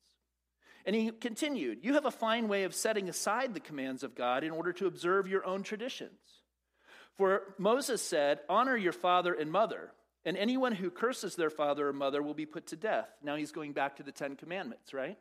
And 0.84 0.94
he 0.94 1.10
continued, 1.10 1.78
You 1.80 1.94
have 1.94 2.04
a 2.04 2.10
fine 2.10 2.48
way 2.48 2.64
of 2.64 2.74
setting 2.74 3.08
aside 3.08 3.54
the 3.54 3.60
commands 3.60 4.02
of 4.02 4.14
God 4.14 4.44
in 4.44 4.50
order 4.50 4.74
to 4.74 4.86
observe 4.86 5.26
your 5.26 5.42
own 5.46 5.62
traditions. 5.62 6.20
For 7.16 7.54
Moses 7.56 8.02
said, 8.02 8.40
Honor 8.46 8.76
your 8.76 8.92
father 8.92 9.32
and 9.32 9.50
mother, 9.50 9.92
and 10.26 10.36
anyone 10.36 10.72
who 10.72 10.90
curses 10.90 11.34
their 11.34 11.48
father 11.48 11.88
or 11.88 11.94
mother 11.94 12.22
will 12.22 12.34
be 12.34 12.44
put 12.44 12.66
to 12.66 12.76
death. 12.76 13.08
Now 13.22 13.36
he's 13.36 13.52
going 13.52 13.72
back 13.72 13.96
to 13.96 14.02
the 14.02 14.12
Ten 14.12 14.36
Commandments, 14.36 14.92
right? 14.92 15.16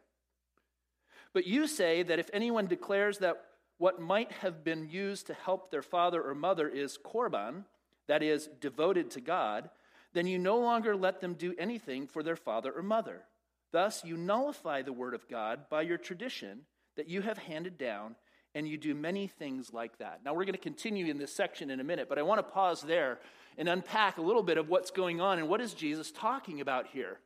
But 1.32 1.48
you 1.48 1.68
say 1.68 2.04
that 2.04 2.20
if 2.20 2.30
anyone 2.34 2.68
declares 2.68 3.20
that 3.20 3.46
what 3.82 4.00
might 4.00 4.32
have 4.32 4.64
been 4.64 4.88
used 4.92 5.26
to 5.26 5.34
help 5.34 5.72
their 5.72 5.82
father 5.82 6.22
or 6.22 6.36
mother 6.36 6.70
is 6.70 7.00
korban, 7.04 7.64
that 8.06 8.22
is, 8.22 8.48
devoted 8.60 9.10
to 9.10 9.20
God, 9.20 9.72
then 10.14 10.28
you 10.28 10.38
no 10.38 10.60
longer 10.60 10.96
let 10.96 11.20
them 11.20 11.34
do 11.34 11.56
anything 11.58 12.06
for 12.06 12.22
their 12.22 12.36
father 12.36 12.72
or 12.72 12.84
mother. 12.84 13.24
Thus, 13.72 14.06
you 14.06 14.18
nullify 14.18 14.84
the 14.84 14.94
word 14.94 15.16
of 15.16 15.28
God 15.28 15.68
by 15.68 15.82
your 15.82 15.98
tradition 15.98 16.60
that 16.96 17.10
you 17.10 17.24
have 17.24 17.40
handed 17.40 17.80
down, 17.80 18.16
and 18.54 18.68
you 18.68 18.78
do 18.78 18.94
many 18.94 19.26
things 19.26 19.74
like 19.74 19.98
that. 19.98 20.20
Now, 20.24 20.36
we're 20.36 20.46
going 20.46 20.54
to 20.54 20.60
continue 20.60 21.08
in 21.08 21.18
this 21.18 21.34
section 21.34 21.72
in 21.72 21.80
a 21.80 21.84
minute, 21.84 22.08
but 22.08 22.20
I 22.20 22.22
want 22.22 22.38
to 22.38 22.54
pause 22.54 22.84
there 22.84 23.18
and 23.58 23.68
unpack 23.68 24.20
a 24.20 24.22
little 24.22 24.44
bit 24.44 24.60
of 24.60 24.70
what's 24.70 24.92
going 24.92 25.22
on 25.22 25.40
and 25.40 25.50
what 25.50 25.60
is 25.60 25.74
Jesus 25.74 26.12
talking 26.12 26.62
about 26.62 26.86
here. 26.94 27.18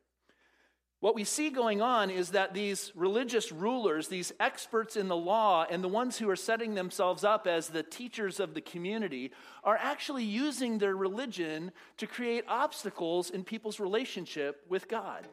What 1.01 1.13
we 1.15 1.23
see 1.23 1.49
going 1.49 1.81
on 1.81 2.09
is 2.09 2.29
that 2.29 2.53
these 2.53 2.91
religious 2.95 3.51
rulers, 3.51 4.07
these 4.07 4.31
experts 4.39 4.95
in 4.95 5.07
the 5.07 5.15
law, 5.15 5.65
and 5.69 5.83
the 5.83 5.89
ones 5.89 6.17
who 6.17 6.29
are 6.29 6.35
setting 6.35 6.73
themselves 6.73 7.23
up 7.23 7.45
as 7.45 7.67
the 7.67 7.83
teachers 7.83 8.39
of 8.39 8.53
the 8.53 8.61
community 8.61 9.31
are 9.63 9.77
actually 9.77 10.23
using 10.23 10.77
their 10.77 10.95
religion 10.95 11.71
to 11.97 12.07
create 12.07 12.45
obstacles 12.47 13.29
in 13.29 13.43
people's 13.43 13.79
relationship 13.79 14.65
with 14.69 14.87
God. 14.87 15.27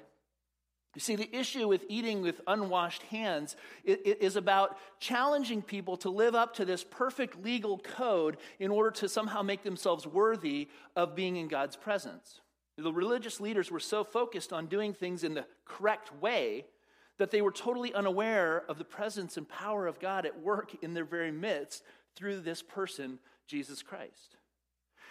You 0.94 1.00
see, 1.00 1.16
the 1.16 1.34
issue 1.34 1.66
with 1.68 1.86
eating 1.88 2.20
with 2.20 2.42
unwashed 2.46 3.04
hands 3.04 3.56
is 3.84 4.36
about 4.36 4.76
challenging 5.00 5.62
people 5.62 5.96
to 5.98 6.10
live 6.10 6.34
up 6.34 6.54
to 6.56 6.66
this 6.66 6.84
perfect 6.84 7.42
legal 7.42 7.78
code 7.78 8.36
in 8.58 8.70
order 8.70 8.90
to 8.90 9.08
somehow 9.08 9.40
make 9.40 9.62
themselves 9.62 10.06
worthy 10.06 10.68
of 10.94 11.16
being 11.16 11.36
in 11.36 11.48
God's 11.48 11.76
presence. 11.76 12.42
The 12.78 12.92
religious 12.92 13.40
leaders 13.40 13.70
were 13.70 13.80
so 13.80 14.02
focused 14.02 14.52
on 14.52 14.66
doing 14.66 14.94
things 14.94 15.24
in 15.24 15.34
the 15.34 15.46
correct 15.64 16.14
way 16.20 16.66
that 17.18 17.30
they 17.30 17.42
were 17.42 17.52
totally 17.52 17.92
unaware 17.92 18.64
of 18.68 18.78
the 18.78 18.84
presence 18.84 19.36
and 19.36 19.48
power 19.48 19.86
of 19.86 20.00
God 20.00 20.24
at 20.24 20.40
work 20.40 20.72
in 20.82 20.94
their 20.94 21.04
very 21.04 21.30
midst 21.30 21.84
through 22.16 22.40
this 22.40 22.62
person, 22.62 23.18
Jesus 23.46 23.82
Christ. 23.82 24.36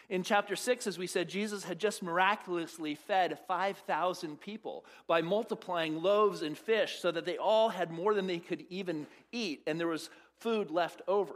In 0.09 0.23
chapter 0.23 0.57
6, 0.57 0.87
as 0.87 0.97
we 0.97 1.07
said, 1.07 1.29
Jesus 1.29 1.63
had 1.63 1.79
just 1.79 2.03
miraculously 2.03 2.95
fed 2.95 3.39
5,000 3.47 4.41
people 4.41 4.83
by 5.07 5.21
multiplying 5.21 6.01
loaves 6.01 6.41
and 6.41 6.57
fish 6.57 6.99
so 6.99 7.11
that 7.11 7.23
they 7.23 7.37
all 7.37 7.69
had 7.69 7.91
more 7.91 8.13
than 8.13 8.27
they 8.27 8.39
could 8.39 8.65
even 8.69 9.07
eat, 9.31 9.61
and 9.67 9.79
there 9.79 9.87
was 9.87 10.09
food 10.39 10.69
left 10.69 11.01
over. 11.07 11.35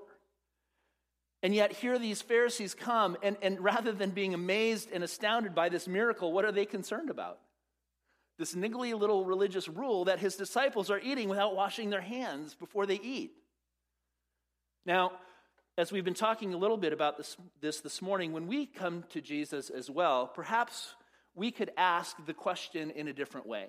And 1.46 1.54
yet, 1.54 1.74
here 1.74 2.00
these 2.00 2.24
Pharisees 2.24 2.74
come, 2.74 3.18
and, 3.22 3.38
and 3.40 3.64
rather 3.64 3.92
than 3.92 4.10
being 4.10 4.34
amazed 4.34 4.90
and 4.92 5.04
astounded 5.04 5.54
by 5.54 5.70
this 5.70 5.88
miracle, 5.88 6.34
what 6.34 6.44
are 6.44 6.52
they 6.52 6.66
concerned 6.66 7.12
about? 7.12 7.38
This 8.40 8.56
niggly 8.56 9.00
little 9.00 9.26
religious 9.26 9.70
rule 9.70 10.06
that 10.06 10.18
his 10.18 10.38
disciples 10.38 10.90
are 10.90 10.98
eating 10.98 11.30
without 11.30 11.56
washing 11.56 11.92
their 11.92 12.02
hands 12.02 12.56
before 12.56 12.88
they 12.88 12.96
eat. 12.96 13.34
Now, 14.88 15.12
as 15.78 15.92
we've 15.92 16.04
been 16.04 16.16
talking 16.16 16.56
a 16.56 16.58
little 16.58 16.78
bit 16.78 16.94
about 16.94 17.16
this, 17.16 17.38
this 17.62 17.80
this 17.82 18.02
morning, 18.02 18.34
when 18.34 18.48
we 18.48 18.66
come 18.66 19.04
to 19.12 19.22
Jesus 19.22 19.70
as 19.70 19.88
well, 19.88 20.26
perhaps 20.26 20.96
we 21.36 21.52
could 21.52 21.70
ask 21.78 22.18
the 22.26 22.34
question 22.34 22.90
in 22.90 23.08
a 23.08 23.14
different 23.14 23.46
way. 23.46 23.68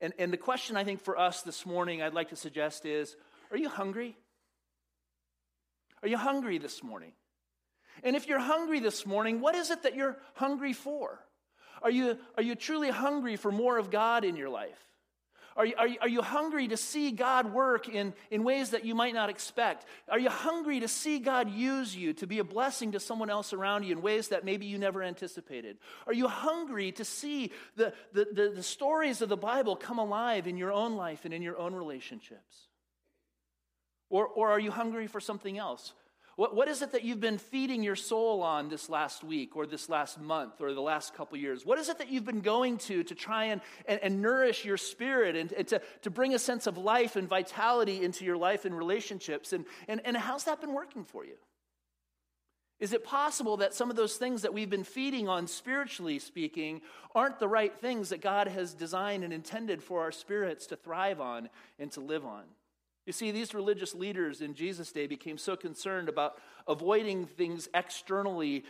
And, 0.00 0.12
and 0.20 0.32
the 0.32 0.36
question 0.36 0.76
I 0.76 0.84
think 0.84 1.02
for 1.02 1.18
us 1.18 1.42
this 1.42 1.66
morning 1.66 2.00
I'd 2.00 2.14
like 2.14 2.28
to 2.28 2.36
suggest 2.36 2.86
is 2.86 3.16
Are 3.50 3.56
you 3.56 3.68
hungry? 3.68 4.16
Are 6.02 6.08
you 6.08 6.16
hungry 6.16 6.58
this 6.58 6.82
morning? 6.82 7.12
And 8.02 8.14
if 8.14 8.28
you're 8.28 8.38
hungry 8.38 8.80
this 8.80 9.04
morning, 9.04 9.40
what 9.40 9.54
is 9.54 9.70
it 9.70 9.82
that 9.82 9.96
you're 9.96 10.16
hungry 10.34 10.72
for? 10.72 11.18
Are 11.82 11.90
you, 11.90 12.18
are 12.36 12.42
you 12.42 12.54
truly 12.54 12.90
hungry 12.90 13.36
for 13.36 13.52
more 13.52 13.78
of 13.78 13.90
God 13.90 14.24
in 14.24 14.36
your 14.36 14.48
life? 14.48 14.78
Are 15.56 15.66
you, 15.66 15.74
are, 15.76 15.88
you, 15.88 15.96
are 16.00 16.08
you 16.08 16.22
hungry 16.22 16.68
to 16.68 16.76
see 16.76 17.10
God 17.10 17.52
work 17.52 17.88
in, 17.88 18.14
in 18.30 18.44
ways 18.44 18.70
that 18.70 18.84
you 18.84 18.94
might 18.94 19.12
not 19.12 19.28
expect? 19.28 19.86
Are 20.08 20.18
you 20.18 20.30
hungry 20.30 20.78
to 20.78 20.86
see 20.86 21.18
God 21.18 21.50
use 21.50 21.96
you 21.96 22.12
to 22.14 22.28
be 22.28 22.38
a 22.38 22.44
blessing 22.44 22.92
to 22.92 23.00
someone 23.00 23.28
else 23.28 23.52
around 23.52 23.82
you 23.82 23.90
in 23.90 24.00
ways 24.00 24.28
that 24.28 24.44
maybe 24.44 24.66
you 24.66 24.78
never 24.78 25.02
anticipated? 25.02 25.78
Are 26.06 26.12
you 26.12 26.28
hungry 26.28 26.92
to 26.92 27.04
see 27.04 27.50
the, 27.74 27.92
the, 28.12 28.28
the, 28.32 28.52
the 28.54 28.62
stories 28.62 29.20
of 29.20 29.28
the 29.28 29.36
Bible 29.36 29.74
come 29.74 29.98
alive 29.98 30.46
in 30.46 30.56
your 30.56 30.72
own 30.72 30.94
life 30.94 31.24
and 31.24 31.34
in 31.34 31.42
your 31.42 31.58
own 31.58 31.74
relationships? 31.74 32.67
Or, 34.10 34.26
or 34.26 34.50
are 34.50 34.60
you 34.60 34.70
hungry 34.70 35.06
for 35.06 35.20
something 35.20 35.58
else? 35.58 35.92
What, 36.38 36.54
what 36.54 36.68
is 36.68 36.82
it 36.82 36.92
that 36.92 37.02
you've 37.02 37.18
been 37.18 37.36
feeding 37.36 37.82
your 37.82 37.96
soul 37.96 38.44
on 38.44 38.68
this 38.68 38.88
last 38.88 39.24
week 39.24 39.56
or 39.56 39.66
this 39.66 39.88
last 39.88 40.20
month 40.20 40.60
or 40.60 40.72
the 40.72 40.80
last 40.80 41.12
couple 41.14 41.36
years? 41.36 41.66
What 41.66 41.80
is 41.80 41.88
it 41.88 41.98
that 41.98 42.12
you've 42.12 42.24
been 42.24 42.42
going 42.42 42.78
to 42.78 43.02
to 43.02 43.14
try 43.16 43.46
and, 43.46 43.60
and, 43.86 43.98
and 44.04 44.22
nourish 44.22 44.64
your 44.64 44.76
spirit 44.76 45.34
and, 45.34 45.52
and, 45.52 45.66
to, 45.66 45.82
to 46.02 46.10
bring 46.10 46.34
a 46.34 46.38
sense 46.38 46.68
of 46.68 46.78
life 46.78 47.16
and 47.16 47.28
vitality 47.28 48.04
into 48.04 48.24
your 48.24 48.36
life 48.36 48.64
and 48.64 48.78
relationships? 48.78 49.52
And, 49.52 49.64
and, 49.88 50.00
and 50.04 50.16
how's 50.16 50.44
that 50.44 50.60
been 50.60 50.74
working 50.74 51.02
for 51.02 51.24
you? 51.24 51.34
Is 52.78 52.92
it 52.92 53.02
possible 53.02 53.56
that 53.56 53.74
some 53.74 53.90
of 53.90 53.96
those 53.96 54.16
things 54.16 54.42
that 54.42 54.54
we've 54.54 54.70
been 54.70 54.84
feeding 54.84 55.28
on, 55.28 55.48
spiritually 55.48 56.20
speaking, 56.20 56.82
aren't 57.16 57.40
the 57.40 57.48
right 57.48 57.76
things 57.76 58.10
that 58.10 58.20
God 58.20 58.46
has 58.46 58.74
designed 58.74 59.24
and 59.24 59.32
intended 59.32 59.82
for 59.82 60.02
our 60.02 60.12
spirits 60.12 60.68
to 60.68 60.76
thrive 60.76 61.20
on 61.20 61.48
and 61.80 61.90
to 61.92 62.00
live 62.00 62.24
on? 62.24 62.44
You 63.08 63.12
see, 63.14 63.30
these 63.30 63.54
religious 63.54 63.94
leaders 63.94 64.42
in 64.42 64.52
Jesus' 64.52 64.92
day 64.92 65.06
became 65.06 65.38
so 65.38 65.56
concerned 65.56 66.10
about 66.10 66.34
avoiding 66.66 67.24
things 67.24 67.66
externally 67.72 68.64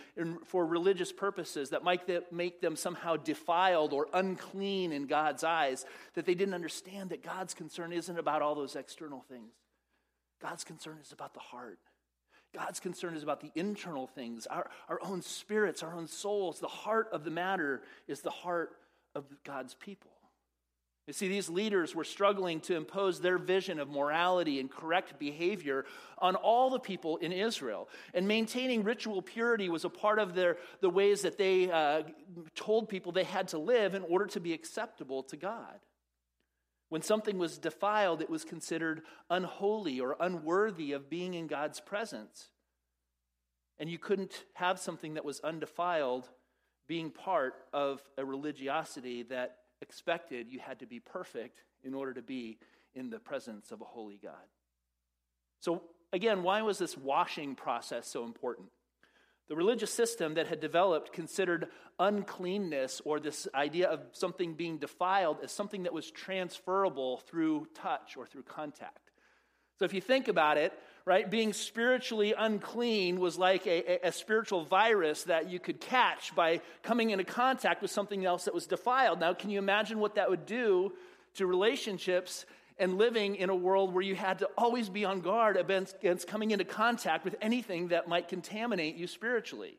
for 0.44 0.64
religious 0.64 1.12
purposes 1.12 1.70
that 1.70 1.82
might 1.82 2.08
make 2.32 2.60
them 2.60 2.76
somehow 2.76 3.16
defiled 3.16 3.92
or 3.92 4.06
unclean 4.14 4.92
in 4.92 5.08
God's 5.08 5.42
eyes 5.42 5.84
that 6.14 6.24
they 6.24 6.36
didn't 6.36 6.54
understand 6.54 7.10
that 7.10 7.24
God's 7.24 7.52
concern 7.52 7.92
isn't 7.92 8.16
about 8.16 8.40
all 8.40 8.54
those 8.54 8.76
external 8.76 9.24
things. 9.28 9.50
God's 10.40 10.62
concern 10.62 10.98
is 11.02 11.10
about 11.10 11.34
the 11.34 11.40
heart. 11.40 11.80
God's 12.54 12.78
concern 12.78 13.16
is 13.16 13.24
about 13.24 13.40
the 13.40 13.50
internal 13.56 14.06
things, 14.06 14.46
our, 14.46 14.70
our 14.88 15.00
own 15.02 15.20
spirits, 15.20 15.82
our 15.82 15.92
own 15.92 16.06
souls. 16.06 16.60
The 16.60 16.68
heart 16.68 17.08
of 17.10 17.24
the 17.24 17.32
matter 17.32 17.82
is 18.06 18.20
the 18.20 18.30
heart 18.30 18.70
of 19.16 19.24
God's 19.42 19.74
people. 19.74 20.12
You 21.08 21.14
see, 21.14 21.28
these 21.28 21.48
leaders 21.48 21.94
were 21.94 22.04
struggling 22.04 22.60
to 22.60 22.76
impose 22.76 23.18
their 23.18 23.38
vision 23.38 23.80
of 23.80 23.88
morality 23.88 24.60
and 24.60 24.70
correct 24.70 25.18
behavior 25.18 25.86
on 26.18 26.36
all 26.36 26.68
the 26.68 26.78
people 26.78 27.16
in 27.16 27.32
Israel. 27.32 27.88
And 28.12 28.28
maintaining 28.28 28.84
ritual 28.84 29.22
purity 29.22 29.70
was 29.70 29.86
a 29.86 29.88
part 29.88 30.18
of 30.18 30.34
their, 30.34 30.58
the 30.82 30.90
ways 30.90 31.22
that 31.22 31.38
they 31.38 31.70
uh, 31.70 32.02
told 32.54 32.90
people 32.90 33.10
they 33.10 33.24
had 33.24 33.48
to 33.48 33.58
live 33.58 33.94
in 33.94 34.02
order 34.02 34.26
to 34.26 34.40
be 34.40 34.52
acceptable 34.52 35.22
to 35.22 35.38
God. 35.38 35.80
When 36.90 37.00
something 37.00 37.38
was 37.38 37.56
defiled, 37.56 38.20
it 38.20 38.28
was 38.28 38.44
considered 38.44 39.00
unholy 39.30 40.00
or 40.00 40.14
unworthy 40.20 40.92
of 40.92 41.08
being 41.08 41.32
in 41.32 41.46
God's 41.46 41.80
presence. 41.80 42.50
And 43.78 43.88
you 43.88 43.98
couldn't 43.98 44.44
have 44.52 44.78
something 44.78 45.14
that 45.14 45.24
was 45.24 45.40
undefiled 45.40 46.28
being 46.86 47.10
part 47.10 47.54
of 47.72 48.02
a 48.18 48.26
religiosity 48.26 49.22
that 49.24 49.57
expected 49.82 50.50
you 50.50 50.58
had 50.58 50.80
to 50.80 50.86
be 50.86 51.00
perfect 51.00 51.62
in 51.84 51.94
order 51.94 52.12
to 52.14 52.22
be 52.22 52.58
in 52.94 53.10
the 53.10 53.18
presence 53.18 53.70
of 53.70 53.80
a 53.80 53.84
holy 53.84 54.18
God. 54.22 54.34
So, 55.60 55.82
again, 56.12 56.42
why 56.42 56.62
was 56.62 56.78
this 56.78 56.96
washing 56.96 57.54
process 57.54 58.06
so 58.06 58.24
important? 58.24 58.68
The 59.48 59.56
religious 59.56 59.92
system 59.92 60.34
that 60.34 60.46
had 60.46 60.60
developed 60.60 61.12
considered 61.12 61.68
uncleanness 61.98 63.00
or 63.04 63.18
this 63.18 63.48
idea 63.54 63.88
of 63.88 64.00
something 64.12 64.54
being 64.54 64.78
defiled 64.78 65.38
as 65.42 65.50
something 65.50 65.84
that 65.84 65.92
was 65.92 66.10
transferable 66.10 67.18
through 67.18 67.68
touch 67.74 68.16
or 68.16 68.26
through 68.26 68.42
contact. 68.42 69.10
So, 69.78 69.84
if 69.84 69.94
you 69.94 70.00
think 70.00 70.28
about 70.28 70.58
it, 70.58 70.72
right? 71.08 71.30
Being 71.30 71.54
spiritually 71.54 72.34
unclean 72.36 73.18
was 73.18 73.38
like 73.38 73.66
a, 73.66 74.04
a, 74.04 74.08
a, 74.08 74.12
spiritual 74.12 74.66
virus 74.66 75.22
that 75.22 75.48
you 75.48 75.58
could 75.58 75.80
catch 75.80 76.34
by 76.34 76.60
coming 76.82 77.08
into 77.10 77.24
contact 77.24 77.80
with 77.80 77.90
something 77.90 78.26
else 78.26 78.44
that 78.44 78.52
was 78.52 78.66
defiled. 78.66 79.18
Now, 79.18 79.32
can 79.32 79.48
you 79.48 79.58
imagine 79.58 80.00
what 80.00 80.16
that 80.16 80.28
would 80.28 80.44
do 80.44 80.92
to 81.36 81.46
relationships 81.46 82.44
and 82.78 82.98
living 82.98 83.36
in 83.36 83.48
a 83.48 83.56
world 83.56 83.94
where 83.94 84.02
you 84.02 84.16
had 84.16 84.40
to 84.40 84.50
always 84.58 84.90
be 84.90 85.06
on 85.06 85.22
guard 85.22 85.56
against, 85.56 85.96
against 85.96 86.26
coming 86.26 86.50
into 86.50 86.66
contact 86.66 87.24
with 87.24 87.36
anything 87.40 87.88
that 87.88 88.06
might 88.06 88.28
contaminate 88.28 88.96
you 88.96 89.06
spiritually? 89.06 89.78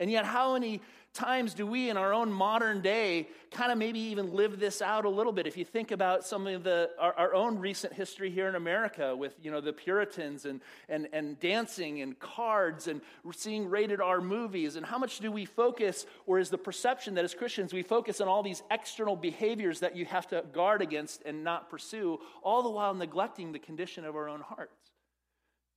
And 0.00 0.10
yet, 0.10 0.24
how 0.24 0.54
many 0.54 0.80
times 1.12 1.52
do 1.52 1.66
we 1.66 1.90
in 1.90 1.96
our 1.98 2.14
own 2.14 2.32
modern 2.32 2.80
day 2.80 3.28
kind 3.50 3.70
of 3.70 3.76
maybe 3.76 3.98
even 3.98 4.32
live 4.32 4.58
this 4.58 4.80
out 4.80 5.04
a 5.04 5.10
little 5.10 5.32
bit? 5.32 5.46
If 5.46 5.58
you 5.58 5.64
think 5.64 5.90
about 5.90 6.24
some 6.24 6.46
of 6.46 6.62
the, 6.62 6.90
our, 6.98 7.12
our, 7.18 7.34
own 7.34 7.58
recent 7.58 7.92
history 7.92 8.30
here 8.30 8.48
in 8.48 8.54
America 8.54 9.14
with, 9.14 9.34
you 9.42 9.50
know, 9.50 9.60
the 9.60 9.74
Puritans 9.74 10.46
and, 10.46 10.62
and, 10.88 11.06
and 11.12 11.38
dancing 11.38 12.00
and 12.00 12.18
cards 12.18 12.88
and 12.88 13.02
seeing 13.32 13.68
rated 13.68 14.00
R 14.00 14.22
movies, 14.22 14.76
and 14.76 14.86
how 14.86 14.96
much 14.96 15.18
do 15.18 15.30
we 15.30 15.44
focus, 15.44 16.06
or 16.26 16.38
is 16.38 16.48
the 16.48 16.58
perception 16.58 17.14
that 17.16 17.24
as 17.24 17.34
Christians 17.34 17.74
we 17.74 17.82
focus 17.82 18.22
on 18.22 18.28
all 18.28 18.42
these 18.42 18.62
external 18.70 19.16
behaviors 19.16 19.80
that 19.80 19.96
you 19.96 20.06
have 20.06 20.26
to 20.28 20.44
guard 20.54 20.80
against 20.80 21.22
and 21.26 21.44
not 21.44 21.68
pursue, 21.68 22.18
all 22.42 22.62
the 22.62 22.70
while 22.70 22.94
neglecting 22.94 23.52
the 23.52 23.58
condition 23.58 24.06
of 24.06 24.16
our 24.16 24.30
own 24.30 24.40
hearts? 24.40 24.92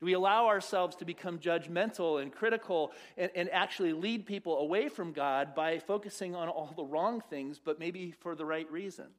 Do 0.04 0.08
we 0.08 0.14
allow 0.16 0.48
ourselves 0.48 0.98
to 0.98 1.06
become 1.06 1.40
judgmental 1.40 2.22
and 2.22 2.30
critical 2.30 2.92
and, 3.16 3.32
and, 3.36 3.50
actually 3.52 3.94
lead 3.94 4.26
people 4.26 4.58
away 4.58 4.90
from 4.90 5.14
God 5.14 5.56
by 5.56 5.80
focusing 5.80 6.36
on 6.36 6.50
all 6.50 6.74
the 6.76 6.84
wrong 6.84 7.22
things, 7.22 7.62
but 7.64 7.80
maybe 7.80 8.14
for 8.20 8.36
the 8.36 8.46
right 8.46 8.70
reasons? 8.70 9.16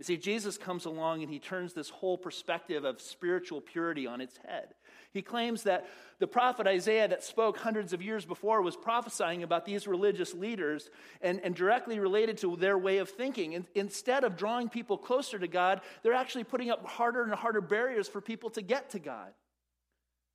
You 0.00 0.04
see, 0.06 0.16
Jesus 0.16 0.58
comes 0.58 0.86
along 0.86 1.22
and 1.22 1.30
he 1.30 1.38
turns 1.38 1.72
this 1.72 1.88
whole 1.88 2.18
perspective 2.18 2.84
of 2.84 3.00
spiritual 3.00 3.60
purity 3.60 4.08
on 4.08 4.20
its 4.20 4.38
head. 4.38 4.74
He 5.12 5.20
claims 5.20 5.64
that 5.64 5.86
the 6.18 6.26
prophet 6.26 6.66
Isaiah, 6.66 7.08
that 7.08 7.22
spoke 7.22 7.58
hundreds 7.58 7.92
of 7.92 8.00
years 8.00 8.24
before, 8.24 8.62
was 8.62 8.76
prophesying 8.76 9.42
about 9.42 9.66
these 9.66 9.86
religious 9.86 10.32
leaders 10.32 10.88
and, 11.20 11.40
and 11.44 11.54
directly 11.54 11.98
related 11.98 12.38
to 12.38 12.56
their 12.56 12.78
way 12.78 12.98
of 12.98 13.10
thinking. 13.10 13.54
And 13.54 13.66
instead 13.74 14.24
of 14.24 14.36
drawing 14.36 14.68
people 14.68 14.96
closer 14.96 15.38
to 15.38 15.48
God, 15.48 15.82
they're 16.02 16.14
actually 16.14 16.44
putting 16.44 16.70
up 16.70 16.86
harder 16.86 17.24
and 17.24 17.34
harder 17.34 17.60
barriers 17.60 18.08
for 18.08 18.20
people 18.20 18.50
to 18.50 18.62
get 18.62 18.90
to 18.90 18.98
God. 18.98 19.32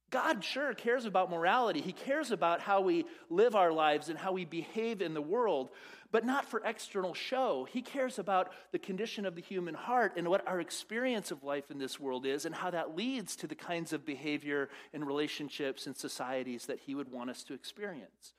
God 0.10 0.44
sure 0.44 0.74
cares 0.74 1.06
about 1.06 1.30
morality. 1.30 1.82
He 1.82 1.92
cares 1.92 2.32
about 2.32 2.62
how 2.62 2.80
we 2.80 3.06
live 3.30 3.56
our 3.56 3.74
lives 3.74 4.08
and 4.08 4.18
how 4.18 4.32
we 4.32 4.46
behave 4.46 5.02
in 5.02 5.14
the 5.14 5.22
world 5.22 5.70
but 6.12 6.26
not 6.26 6.46
for 6.46 6.62
external 6.64 7.14
show. 7.14 7.68
He 7.72 7.82
cares 7.82 8.20
about 8.20 8.52
the 8.72 8.80
condition 8.80 9.26
of 9.26 9.36
the 9.36 9.42
human 9.42 9.74
heart 9.74 10.14
and 10.18 10.28
what 10.28 10.48
our 10.48 10.60
experience 10.60 11.32
of 11.32 11.44
life 11.44 11.70
in 11.70 11.80
this 11.80 12.00
world 12.00 12.26
is 12.26 12.46
and 12.46 12.56
how 12.56 12.72
that 12.72 12.96
leads 12.96 13.36
to 13.38 13.48
the 13.48 13.56
kinds 13.56 13.94
of 13.94 14.06
behavior 14.06 14.70
and 14.94 15.06
relationships 15.06 15.88
and 15.88 15.96
societies 15.96 16.68
that 16.68 16.80
He 16.80 16.96
would 16.96 17.12
want 17.12 17.30
us 17.30 17.44
to 17.44 17.54
experience. 17.54 18.34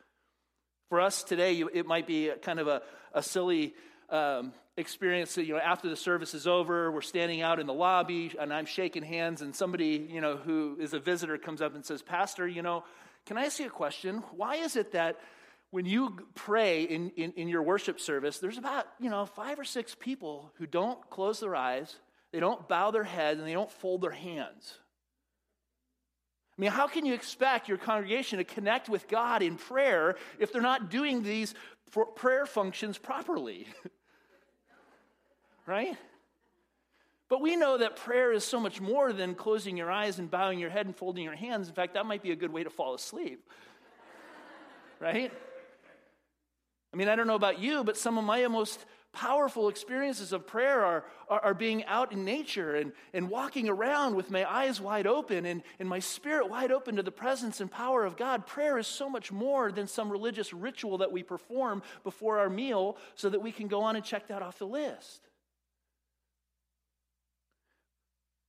For 0.88 1.00
us 1.00 1.22
today, 1.22 1.62
it 1.74 1.86
might 1.86 2.06
be 2.06 2.30
kind 2.42 2.58
of 2.58 2.68
a, 2.68 2.82
a 3.12 3.22
silly 3.22 3.74
um, 4.08 4.54
experience. 4.78 5.36
You 5.36 5.54
know, 5.54 5.60
after 5.60 5.90
the 5.90 5.96
service 5.96 6.32
is 6.32 6.46
over, 6.46 6.90
we're 6.90 7.02
standing 7.02 7.42
out 7.42 7.60
in 7.60 7.66
the 7.66 7.74
lobby, 7.74 8.32
and 8.40 8.52
I'm 8.54 8.64
shaking 8.64 9.02
hands, 9.02 9.42
and 9.42 9.54
somebody, 9.54 10.08
you 10.10 10.22
know, 10.22 10.36
who 10.36 10.78
is 10.80 10.94
a 10.94 10.98
visitor 10.98 11.36
comes 11.36 11.60
up 11.60 11.74
and 11.74 11.84
says, 11.84 12.00
"Pastor, 12.00 12.48
you 12.48 12.62
know, 12.62 12.84
can 13.26 13.36
I 13.36 13.44
ask 13.44 13.60
you 13.60 13.66
a 13.66 13.70
question? 13.70 14.22
Why 14.30 14.56
is 14.56 14.76
it 14.76 14.92
that 14.92 15.20
when 15.70 15.84
you 15.84 16.16
pray 16.34 16.84
in, 16.84 17.10
in, 17.10 17.32
in, 17.32 17.48
your 17.48 17.62
worship 17.62 18.00
service, 18.00 18.38
there's 18.38 18.56
about, 18.56 18.86
you 18.98 19.10
know, 19.10 19.26
five 19.26 19.58
or 19.58 19.64
six 19.64 19.94
people 19.94 20.50
who 20.54 20.66
don't 20.66 20.98
close 21.10 21.40
their 21.40 21.54
eyes, 21.54 21.96
they 22.32 22.40
don't 22.40 22.66
bow 22.68 22.90
their 22.90 23.04
head, 23.04 23.36
and 23.36 23.46
they 23.46 23.52
don't 23.52 23.70
fold 23.70 24.00
their 24.00 24.10
hands. 24.10 24.78
I 26.56 26.60
mean, 26.60 26.70
how 26.70 26.88
can 26.88 27.06
you 27.06 27.14
expect 27.14 27.68
your 27.68 27.78
congregation 27.78 28.38
to 28.38 28.44
connect 28.44 28.88
with 28.88 29.06
God 29.08 29.42
in 29.42 29.56
prayer 29.56 30.16
if 30.38 30.52
they're 30.52 30.62
not 30.62 30.90
doing 30.90 31.22
these 31.22 31.54
prayer 32.16 32.46
functions 32.46 32.98
properly? 32.98 33.66
right? 35.66 35.96
But 37.28 37.42
we 37.42 37.56
know 37.56 37.76
that 37.76 37.96
prayer 37.96 38.32
is 38.32 38.42
so 38.42 38.58
much 38.58 38.80
more 38.80 39.12
than 39.12 39.34
closing 39.34 39.76
your 39.76 39.90
eyes 39.90 40.18
and 40.18 40.30
bowing 40.30 40.58
your 40.58 40.70
head 40.70 40.86
and 40.86 40.96
folding 40.96 41.24
your 41.24 41.36
hands. 41.36 41.68
In 41.68 41.74
fact, 41.74 41.94
that 41.94 42.06
might 42.06 42.22
be 42.22 42.32
a 42.32 42.36
good 42.36 42.52
way 42.52 42.64
to 42.64 42.70
fall 42.70 42.94
asleep. 42.94 43.46
right? 45.00 45.30
I 46.92 46.96
mean, 46.96 47.08
I 47.08 47.16
don't 47.16 47.26
know 47.26 47.34
about 47.34 47.58
you, 47.58 47.84
but 47.84 47.96
some 47.96 48.18
of 48.18 48.24
my 48.24 48.46
most 48.46 48.84
powerful 49.12 49.68
experiences 49.68 50.32
of 50.32 50.46
prayer 50.46 50.84
are, 50.84 51.04
are, 51.28 51.40
are, 51.40 51.54
being 51.54 51.84
out 51.86 52.12
in 52.12 52.24
nature 52.24 52.76
and, 52.76 52.92
and 53.12 53.28
walking 53.28 53.68
around 53.68 54.14
with 54.14 54.30
my 54.30 54.48
eyes 54.50 54.80
wide 54.80 55.06
open 55.06 55.46
and, 55.46 55.62
and 55.80 55.88
my 55.88 55.98
spirit 55.98 56.48
wide 56.48 56.70
open 56.70 56.96
to 56.96 57.02
the 57.02 57.10
presence 57.10 57.60
and 57.60 57.70
power 57.70 58.04
of 58.04 58.16
God. 58.16 58.46
Prayer 58.46 58.78
is 58.78 58.86
so 58.86 59.08
much 59.08 59.32
more 59.32 59.72
than 59.72 59.86
some 59.86 60.10
religious 60.10 60.52
ritual 60.52 60.98
that 60.98 61.10
we 61.10 61.22
perform 61.22 61.82
before 62.04 62.38
our 62.38 62.50
meal 62.50 62.96
so 63.14 63.28
that 63.28 63.40
we 63.40 63.50
can 63.50 63.66
go 63.66 63.82
on 63.82 63.96
and 63.96 64.04
check 64.04 64.28
that 64.28 64.42
off 64.42 64.58
the 64.58 64.66
list. 64.66 65.27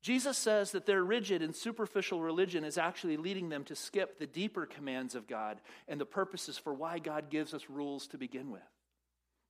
Jesus 0.02 0.38
says 0.38 0.72
that 0.72 0.86
their 0.86 1.04
rigid 1.04 1.42
and 1.42 1.56
superficial 1.56 2.22
religion 2.22 2.64
is 2.64 2.78
actually 2.78 3.18
leading 3.18 3.50
them 3.50 3.66
to 3.66 3.76
skip 3.76 4.18
the 4.18 4.28
deeper 4.28 4.66
commands 4.66 5.14
of 5.14 5.28
God 5.28 5.60
and 5.88 6.00
the 6.00 6.06
purposes 6.06 6.58
for 6.58 6.74
why 6.74 7.00
God 7.00 7.30
gives 7.30 7.54
us 7.54 7.70
rules 7.70 8.08
to 8.08 8.18
begin 8.18 8.50
with. 8.50 8.62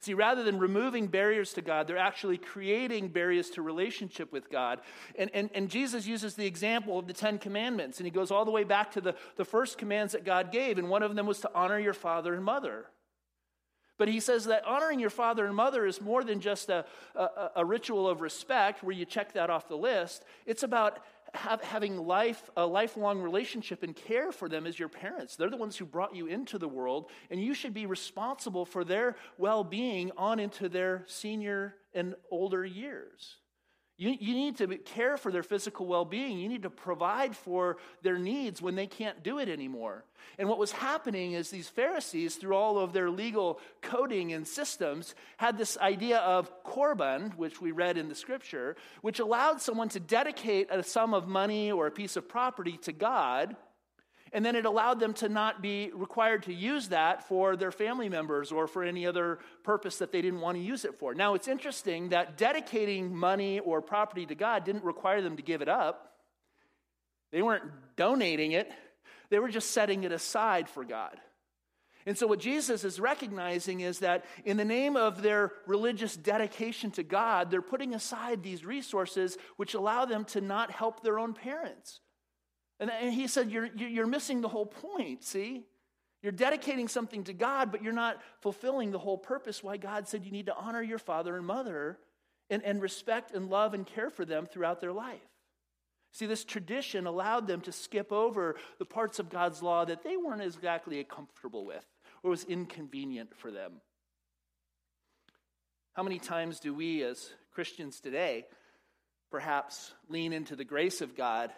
See, 0.02 0.14
rather 0.14 0.44
than 0.44 0.60
removing 0.60 1.08
barriers 1.08 1.52
to 1.54 1.62
God, 1.62 1.86
they're 1.86 1.98
actually 1.98 2.38
creating 2.38 3.10
barriers 3.10 3.50
to 3.52 3.62
relationship 3.62 4.32
with 4.32 4.50
God. 4.50 4.80
And, 5.18 5.30
and, 5.34 5.50
and 5.54 5.70
Jesus 5.70 6.08
uses 6.08 6.36
the 6.36 6.46
example 6.46 6.98
of 6.98 7.06
the 7.06 7.14
Ten 7.14 7.38
Commandments, 7.38 8.00
and 8.00 8.08
he 8.08 8.12
goes 8.12 8.32
all 8.32 8.46
the 8.46 8.52
way 8.52 8.64
back 8.64 8.92
to 8.94 9.02
the, 9.02 9.16
the 9.36 9.44
first 9.44 9.78
commands 9.78 10.14
that 10.14 10.24
God 10.24 10.54
gave, 10.54 10.78
and 10.78 10.90
one 10.90 11.04
of 11.04 11.16
them 11.16 11.26
was 11.26 11.42
to 11.42 11.52
honor 11.54 11.78
your 11.78 11.94
father 11.94 12.34
and 12.34 12.44
mother. 12.44 12.86
But 14.00 14.08
he 14.08 14.22
says 14.22 14.46
that 14.46 14.66
honoring 14.66 15.00
your 15.00 15.10
father 15.12 15.46
and 15.46 15.54
mother 15.54 15.86
is 15.86 16.02
more 16.02 16.24
than 16.24 16.40
just 16.40 16.70
a, 16.70 16.86
a, 17.16 17.52
a 17.58 17.66
ritual 17.66 18.08
of 18.08 18.22
respect 18.22 18.82
where 18.82 18.96
you 18.96 19.06
check 19.06 19.34
that 19.34 19.50
off 19.50 19.68
the 19.68 19.76
list. 19.76 20.24
It's 20.46 20.64
about 20.64 21.00
have, 21.34 21.62
having 21.62 21.98
life, 21.98 22.50
a 22.56 22.66
lifelong 22.66 23.22
relationship 23.22 23.84
and 23.84 23.94
care 23.94 24.32
for 24.32 24.48
them 24.48 24.66
as 24.66 24.80
your 24.80 24.88
parents. 24.88 25.36
They're 25.36 25.50
the 25.50 25.58
ones 25.58 25.76
who 25.76 25.86
brought 25.86 26.16
you 26.16 26.28
into 26.28 26.58
the 26.58 26.68
world, 26.68 27.12
and 27.30 27.44
you 27.44 27.54
should 27.54 27.74
be 27.74 27.86
responsible 27.86 28.66
for 28.66 28.86
their 28.86 29.18
well 29.38 29.66
being 29.66 30.12
on 30.18 30.40
into 30.40 30.70
their 30.70 31.04
senior 31.06 31.76
and 31.94 32.16
older 32.32 32.66
years. 32.66 33.36
You, 34.00 34.16
you 34.18 34.34
need 34.34 34.56
to 34.60 34.78
care 34.78 35.18
for 35.18 35.30
their 35.30 35.44
physical 35.44 35.86
well 35.86 36.06
being. 36.06 36.40
You 36.40 36.48
need 36.48 36.64
to 36.64 36.70
provide 36.70 37.36
for 37.36 37.76
their 38.02 38.18
needs 38.18 38.62
when 38.62 38.76
they 38.76 38.88
can't 38.88 39.22
do 39.24 39.40
it 39.40 39.50
anymore. 39.50 40.06
And 40.38 40.48
what 40.48 40.58
was 40.58 40.72
happening 40.72 41.34
is 41.34 41.50
these 41.50 41.68
Pharisees, 41.68 42.38
through 42.38 42.56
all 42.56 42.80
of 42.80 42.94
their 42.94 43.10
legal 43.10 43.60
coding 43.82 44.32
and 44.32 44.48
systems, 44.48 45.16
had 45.36 45.58
this 45.58 45.78
idea 45.80 46.20
of 46.20 46.50
korban, 46.64 47.36
which 47.36 47.60
we 47.60 47.72
read 47.72 47.98
in 47.98 48.08
the 48.08 48.16
scripture, 48.16 48.78
which 49.02 49.20
allowed 49.20 49.62
someone 49.62 49.90
to 49.90 50.00
dedicate 50.00 50.68
a 50.72 50.82
sum 50.82 51.14
of 51.14 51.28
money 51.28 51.70
or 51.70 51.86
a 51.86 51.92
piece 51.92 52.16
of 52.16 52.30
property 52.30 52.78
to 52.84 52.94
God 52.94 53.58
and 54.32 54.46
then 54.46 54.56
it 54.56 54.66
allowed 54.66 55.00
them 55.00 55.14
to 55.16 55.30
not 55.30 55.62
be 55.62 55.92
required 55.94 56.44
to 56.44 56.54
use 56.54 56.90
that 56.90 57.28
for 57.28 57.56
their 57.56 57.72
family 57.72 58.10
members 58.10 58.52
or 58.52 58.68
for 58.68 58.84
any 58.84 59.06
other 59.06 59.40
purpose 59.64 59.98
that 59.98 60.12
they 60.12 60.22
didn't 60.22 60.42
want 60.42 60.58
to 60.58 60.64
use 60.64 60.86
it 60.86 60.96
for. 60.96 61.14
Now, 61.14 61.34
it's 61.34 61.48
interesting 61.48 62.10
that 62.10 62.38
dedicating 62.38 63.16
money 63.16 63.60
or 63.60 63.82
property 63.82 64.26
to 64.28 64.36
God 64.36 64.64
didn't 64.64 64.84
require 64.84 65.22
them 65.22 65.38
to 65.38 65.44
give 65.44 65.62
it 65.62 65.70
up, 65.70 66.14
they 67.32 67.42
weren't 67.42 67.64
donating 67.96 68.52
it, 68.52 68.72
they 69.30 69.40
were 69.40 69.50
just 69.50 69.72
setting 69.72 70.04
it 70.04 70.12
aside 70.12 70.70
for 70.70 70.84
God. 70.84 71.20
And 72.06 72.18
so, 72.18 72.28
what 72.28 72.40
Jesus 72.40 72.84
is 72.84 73.00
recognizing 73.00 73.82
is 73.82 74.00
that 74.00 74.26
in 74.46 74.58
the 74.58 74.66
name 74.66 74.96
of 74.96 75.22
their 75.22 75.52
religious 75.68 76.16
dedication 76.16 76.92
to 76.92 77.04
God, 77.04 77.52
they're 77.52 77.62
putting 77.62 77.94
aside 77.94 78.42
these 78.42 78.66
resources 78.66 79.38
which 79.58 79.74
allow 79.74 80.06
them 80.06 80.26
to 80.26 80.42
not 80.42 80.72
help 80.72 81.04
their 81.04 81.20
own 81.20 81.34
parents 81.34 82.00
and, 82.80 83.14
he 83.14 83.28
said, 83.28 83.52
you're, 83.52 83.66
you're 83.76 84.08
missing 84.08 84.42
the 84.42 84.48
whole 84.48 84.66
point, 84.66 85.24
see? 85.24 85.66
You're 86.22 86.32
dedicating 86.32 86.88
something 86.88 87.24
to 87.26 87.34
God, 87.34 87.72
but 87.72 87.84
you're 87.84 87.94
not 87.94 88.22
fulfilling 88.42 88.92
the 88.92 89.00
whole 89.00 89.18
purpose 89.18 89.64
why 89.64 89.78
God 89.78 90.08
said 90.08 90.26
you 90.26 90.32
need 90.32 90.48
to 90.48 90.56
honor 90.56 90.82
your 90.82 91.00
father 91.00 91.36
and 91.36 91.46
mother 91.46 91.98
and, 92.50 92.64
and 92.64 92.82
respect 92.82 93.34
and 93.34 93.50
love 93.50 93.74
and 93.74 93.86
care 93.86 94.10
for 94.10 94.26
them 94.26 94.46
throughout 94.46 94.82
their 94.82 94.92
life. 94.94 95.20
See, 96.12 96.26
this 96.26 96.44
tradition 96.44 97.06
allowed 97.06 97.48
them 97.48 97.62
to 97.62 97.72
skip 97.72 98.12
over 98.12 98.56
the 98.80 98.86
parts 98.86 99.20
of 99.20 99.30
God's 99.30 99.62
law 99.62 99.86
that 99.86 100.04
they 100.04 100.18
weren't 100.18 100.42
exactly 100.42 101.04
comfortable 101.04 101.66
with 101.66 101.86
or 102.24 102.32
was 102.32 102.44
inconvenient 102.46 103.36
for 103.38 103.52
them. 103.52 103.74
How 105.94 106.04
many 106.04 106.20
times 106.20 106.60
do 106.60 106.74
we 106.74 107.04
as 107.04 107.30
Christians 107.52 108.00
today 108.00 108.46
perhaps 109.30 109.94
lean 110.10 110.34
into 110.34 110.56
the 110.56 110.64
grace 110.64 111.02
of 111.02 111.16
God 111.16 111.52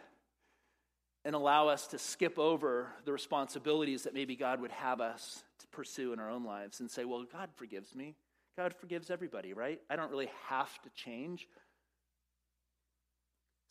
and 1.24 1.36
allow 1.36 1.68
us 1.68 1.88
to 1.88 2.00
skip 2.00 2.40
over 2.40 2.88
the 3.06 3.12
responsibilities 3.12 4.04
that 4.04 4.14
maybe 4.14 4.36
God 4.36 4.60
would 4.62 4.72
have 4.72 5.02
us 5.02 5.44
to 5.60 5.68
pursue 5.68 6.14
in 6.14 6.20
our 6.20 6.30
own 6.30 6.44
lives 6.44 6.80
and 6.80 6.90
say, 6.90 7.06
well, 7.06 7.24
God 7.32 7.50
forgives 7.56 7.96
me. 7.96 8.16
God 8.58 8.74
forgives 8.74 9.10
everybody, 9.10 9.54
right? 9.54 9.80
I 9.90 9.96
don't 9.96 10.12
really 10.12 10.32
have 10.48 10.82
to 10.82 10.90
change. 10.90 11.48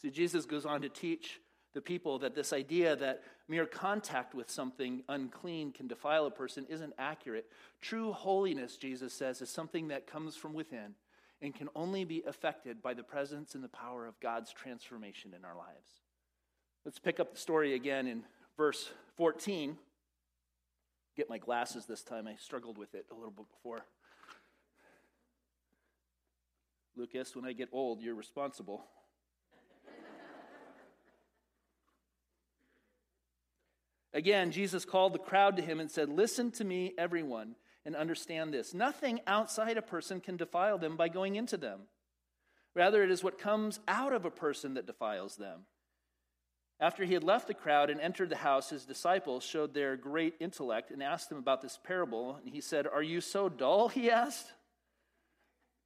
See, 0.01 0.11
Jesus 0.11 0.47
goes 0.47 0.65
on 0.65 0.81
to 0.83 0.89
teach 0.89 1.41
the 1.75 1.81
people 1.81 2.19
that 2.21 2.35
this 2.35 2.53
idea 2.53 2.97
that 2.97 3.23
mere 3.49 3.67
contact 3.67 4.35
with 4.35 4.51
something 4.51 5.03
unclean 5.09 5.73
can 5.73 5.87
defile 5.87 6.27
a 6.27 6.31
person 6.31 6.67
isn't 6.69 6.95
accurate. 6.99 7.47
True 7.81 8.13
holiness, 8.13 8.77
Jesus 8.77 9.13
says, 9.13 9.43
is 9.43 9.51
something 9.51 9.89
that 9.89 10.07
comes 10.07 10.37
from 10.37 10.55
within 10.55 10.95
and 11.43 11.55
can 11.55 11.69
only 11.75 12.05
be 12.05 12.23
affected 12.27 12.83
by 12.83 12.95
the 12.95 13.03
presence 13.03 13.55
and 13.55 13.63
the 13.63 13.69
power 13.69 14.07
of 14.07 14.19
God's 14.21 14.53
transformation 14.53 15.33
in 15.37 15.45
our 15.45 15.57
lives. 15.57 16.01
Let's 16.85 16.99
pick 16.99 17.21
up 17.21 17.33
the 17.33 17.39
story 17.39 17.75
again 17.75 18.07
in 18.07 18.23
verse 18.57 18.91
14. 19.17 19.77
Get 21.15 21.29
my 21.29 21.37
glasses 21.37 21.85
this 21.85 22.03
time. 22.03 22.27
I 22.27 22.37
struggled 22.37 22.79
with 22.79 22.95
it 22.95 23.05
a 23.11 23.15
little 23.15 23.31
bit 23.31 23.47
before. 23.51 23.85
Lucas, 26.97 27.37
when 27.37 27.45
I 27.45 27.53
get 27.53 27.69
old, 27.73 28.01
you're 28.01 28.15
responsible. 28.15 28.85
Again, 34.13 34.51
Jesus 34.51 34.85
called 34.85 35.13
the 35.13 35.19
crowd 35.19 35.57
to 35.57 35.63
him 35.63 35.81
and 35.81 35.91
said, 35.91 36.09
Listen 36.09 36.51
to 36.53 36.65
me, 36.65 36.95
everyone, 36.99 37.57
and 37.85 37.95
understand 37.95 38.53
this. 38.53 38.75
Nothing 38.75 39.21
outside 39.27 39.77
a 39.77 39.83
person 39.83 40.21
can 40.21 40.37
defile 40.37 40.79
them 40.79 40.97
by 40.97 41.09
going 41.09 41.37
into 41.37 41.57
them. 41.57 41.81
Rather, 42.75 43.05
it 43.05 43.11
is 43.11 43.23
what 43.23 43.39
comes 43.39 43.81
out 43.87 44.13
of 44.13 44.25
a 44.25 44.31
person 44.31 44.75
that 44.75 44.87
defiles 44.87 45.37
them. 45.37 45.67
After 46.81 47.05
he 47.05 47.13
had 47.13 47.23
left 47.23 47.47
the 47.47 47.55
crowd 47.55 47.91
and 47.91 48.01
entered 48.01 48.31
the 48.31 48.37
house, 48.37 48.71
his 48.71 48.87
disciples 48.87 49.45
showed 49.45 49.75
their 49.75 49.97
great 49.97 50.35
intellect 50.41 50.91
and 50.91 51.03
asked 51.03 51.31
him 51.31 51.37
about 51.37 51.61
this 51.61 51.79
parable. 51.85 52.39
And 52.43 52.55
he 52.55 52.63
said, 52.63 52.87
Are 52.87 53.03
you 53.03 53.21
so 53.21 53.51
dull? 53.51 53.89
He 53.89 54.11
asked. 54.11 54.51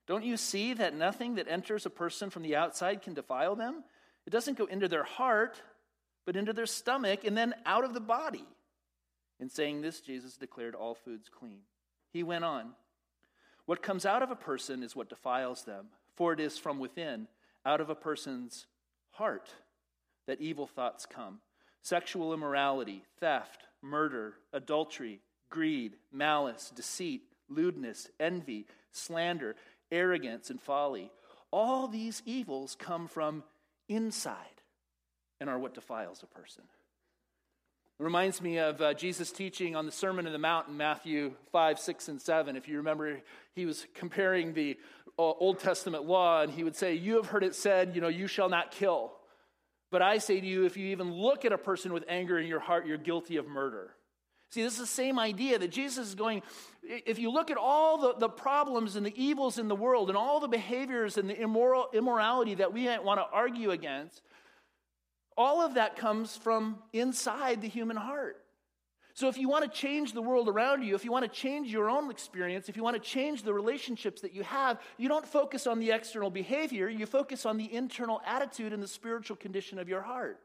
Don't 0.07 0.23
you 0.23 0.37
see 0.37 0.75
that 0.75 0.95
nothing 0.95 1.35
that 1.37 1.49
enters 1.49 1.85
a 1.85 1.91
person 1.91 2.31
from 2.31 2.43
the 2.43 2.55
outside 2.55 3.03
can 3.03 3.15
defile 3.15 3.57
them? 3.57 3.83
It 4.27 4.31
doesn't 4.31 4.59
go 4.59 4.67
into 4.67 4.87
their 4.87 5.03
heart, 5.03 5.61
but 6.27 6.37
into 6.37 6.53
their 6.53 6.67
stomach 6.67 7.25
and 7.25 7.37
then 7.37 7.55
out 7.67 7.85
of 7.85 7.93
the 7.93 8.01
body. 8.01 8.45
In 9.41 9.51
saying 9.51 9.81
this, 9.81 10.01
Jesus 10.01 10.37
declared 10.37 10.77
all 10.77 10.95
foods 10.95 11.29
clean. 11.29 11.61
He 12.13 12.23
went 12.23 12.45
on, 12.45 12.73
What 13.67 13.83
comes 13.83 14.07
out 14.07 14.23
of 14.23 14.31
a 14.31 14.37
person 14.37 14.85
is 14.85 14.95
what 14.95 15.09
defiles 15.09 15.65
them, 15.65 15.87
for 16.15 16.33
it 16.33 16.39
is 16.39 16.57
from 16.57 16.79
within, 16.79 17.27
out 17.67 17.81
of 17.81 17.91
a 17.91 17.97
person's 17.97 18.67
heart 19.11 19.51
that 20.27 20.41
evil 20.41 20.67
thoughts 20.67 21.07
come 21.07 21.41
sexual 21.83 22.33
immorality, 22.33 23.05
theft, 23.21 23.65
murder, 23.83 24.35
adultery, 24.55 25.21
greed, 25.51 25.93
malice, 26.11 26.73
deceit, 26.75 27.23
lewdness, 27.49 28.09
envy, 28.19 28.67
slander, 28.91 29.55
arrogance, 29.93 30.49
and 30.49 30.61
folly. 30.61 31.11
All 31.51 31.87
these 31.87 32.23
evils 32.25 32.75
come 32.79 33.07
from 33.07 33.45
inside 33.89 34.37
and 35.41 35.51
are 35.51 35.59
what 35.59 35.75
defiles 35.75 36.23
a 36.23 36.27
person. 36.27 36.65
It 38.01 38.03
reminds 38.03 38.43
me 38.43 38.59
of 38.59 38.81
uh, 38.81 38.95
Jesus' 38.95 39.31
teaching 39.31 39.77
on 39.77 39.87
the 39.87 39.93
Sermon 39.93 40.27
on 40.27 40.33
the 40.33 40.39
Mount 40.39 40.69
in 40.69 40.77
Matthew 40.77 41.33
5, 41.53 41.79
6, 41.79 42.09
and 42.09 42.21
7. 42.21 42.57
If 42.57 42.67
you 42.67 42.79
remember, 42.79 43.21
he 43.55 43.67
was 43.67 43.87
comparing 43.95 44.53
the 44.53 44.77
uh, 45.17 45.23
Old 45.23 45.61
Testament 45.61 46.05
law, 46.05 46.43
and 46.43 46.51
he 46.51 46.65
would 46.65 46.75
say, 46.75 46.95
You 46.95 47.17
have 47.17 47.27
heard 47.27 47.45
it 47.45 47.55
said, 47.55 47.95
you 47.95 48.01
know, 48.01 48.09
you 48.09 48.27
shall 48.27 48.49
not 48.49 48.73
kill. 48.73 49.13
But 49.91 50.03
I 50.03 50.19
say 50.19 50.41
to 50.41 50.47
you, 50.47 50.65
if 50.65 50.77
you 50.77 50.87
even 50.87 51.13
look 51.13 51.45
at 51.45 51.53
a 51.53 51.59
person 51.59 51.93
with 51.93 52.05
anger 52.09 52.39
in 52.39 52.47
your 52.47 52.61
heart, 52.61 52.87
you're 52.87 52.99
guilty 52.99 53.37
of 53.37 53.47
murder. 53.47 53.95
See, 54.51 54.63
this 54.63 54.75
is 54.75 54.79
the 54.79 54.87
same 54.87 55.19
idea 55.19 55.59
that 55.59 55.73
Jesus 55.73 56.09
is 56.09 56.15
going, 56.15 56.43
if 56.83 57.19
you 57.19 57.31
look 57.31 57.51
at 57.51 57.57
all 57.57 57.99
the, 57.99 58.15
the 58.15 58.29
problems 58.29 58.95
and 58.95 59.05
the 59.05 59.13
evils 59.21 59.59
in 59.59 59.67
the 59.67 59.75
world 59.75 60.11
and 60.11 60.17
all 60.17 60.39
the 60.39 60.49
behaviors 60.49 61.19
and 61.19 61.29
the 61.29 61.41
immoral, 61.41 61.89
immorality 61.93 62.55
that 62.55 62.73
we 62.73 62.85
want 62.99 63.19
to 63.19 63.27
argue 63.33 63.73
against, 63.73 64.23
all 65.37 65.61
of 65.61 65.75
that 65.75 65.97
comes 65.97 66.37
from 66.37 66.79
inside 66.93 67.63
the 67.63 67.69
human 67.69 67.97
heart. 67.97 68.44
So, 69.17 69.29
if 69.29 69.39
you 69.39 69.49
want 69.49 69.65
to 69.65 69.71
change 69.71 70.13
the 70.13 70.21
world 70.21 70.49
around 70.49 70.83
you, 70.83 70.97
if 70.97 71.05
you 71.05 71.13
want 71.13 71.25
to 71.25 71.31
change 71.31 71.73
your 71.73 71.89
own 71.89 72.11
experience, 72.11 72.69
if 72.69 72.77
you 72.77 72.83
want 72.83 72.97
to 72.97 73.01
change 73.01 73.45
the 73.45 73.55
relationships 73.55 74.21
that 74.23 74.35
you 74.35 74.43
have, 74.43 74.81
you 74.99 75.09
don't 75.09 75.25
focus 75.25 75.69
on 75.69 75.79
the 75.79 75.93
external 75.93 76.31
behavior, 76.31 76.89
you 76.89 77.07
focus 77.07 77.47
on 77.47 77.57
the 77.57 77.73
internal 77.73 78.21
attitude 78.27 78.73
and 78.73 78.83
the 78.83 78.89
spiritual 78.89 79.37
condition 79.37 79.79
of 79.79 79.89
your 79.89 80.03
heart. 80.03 80.41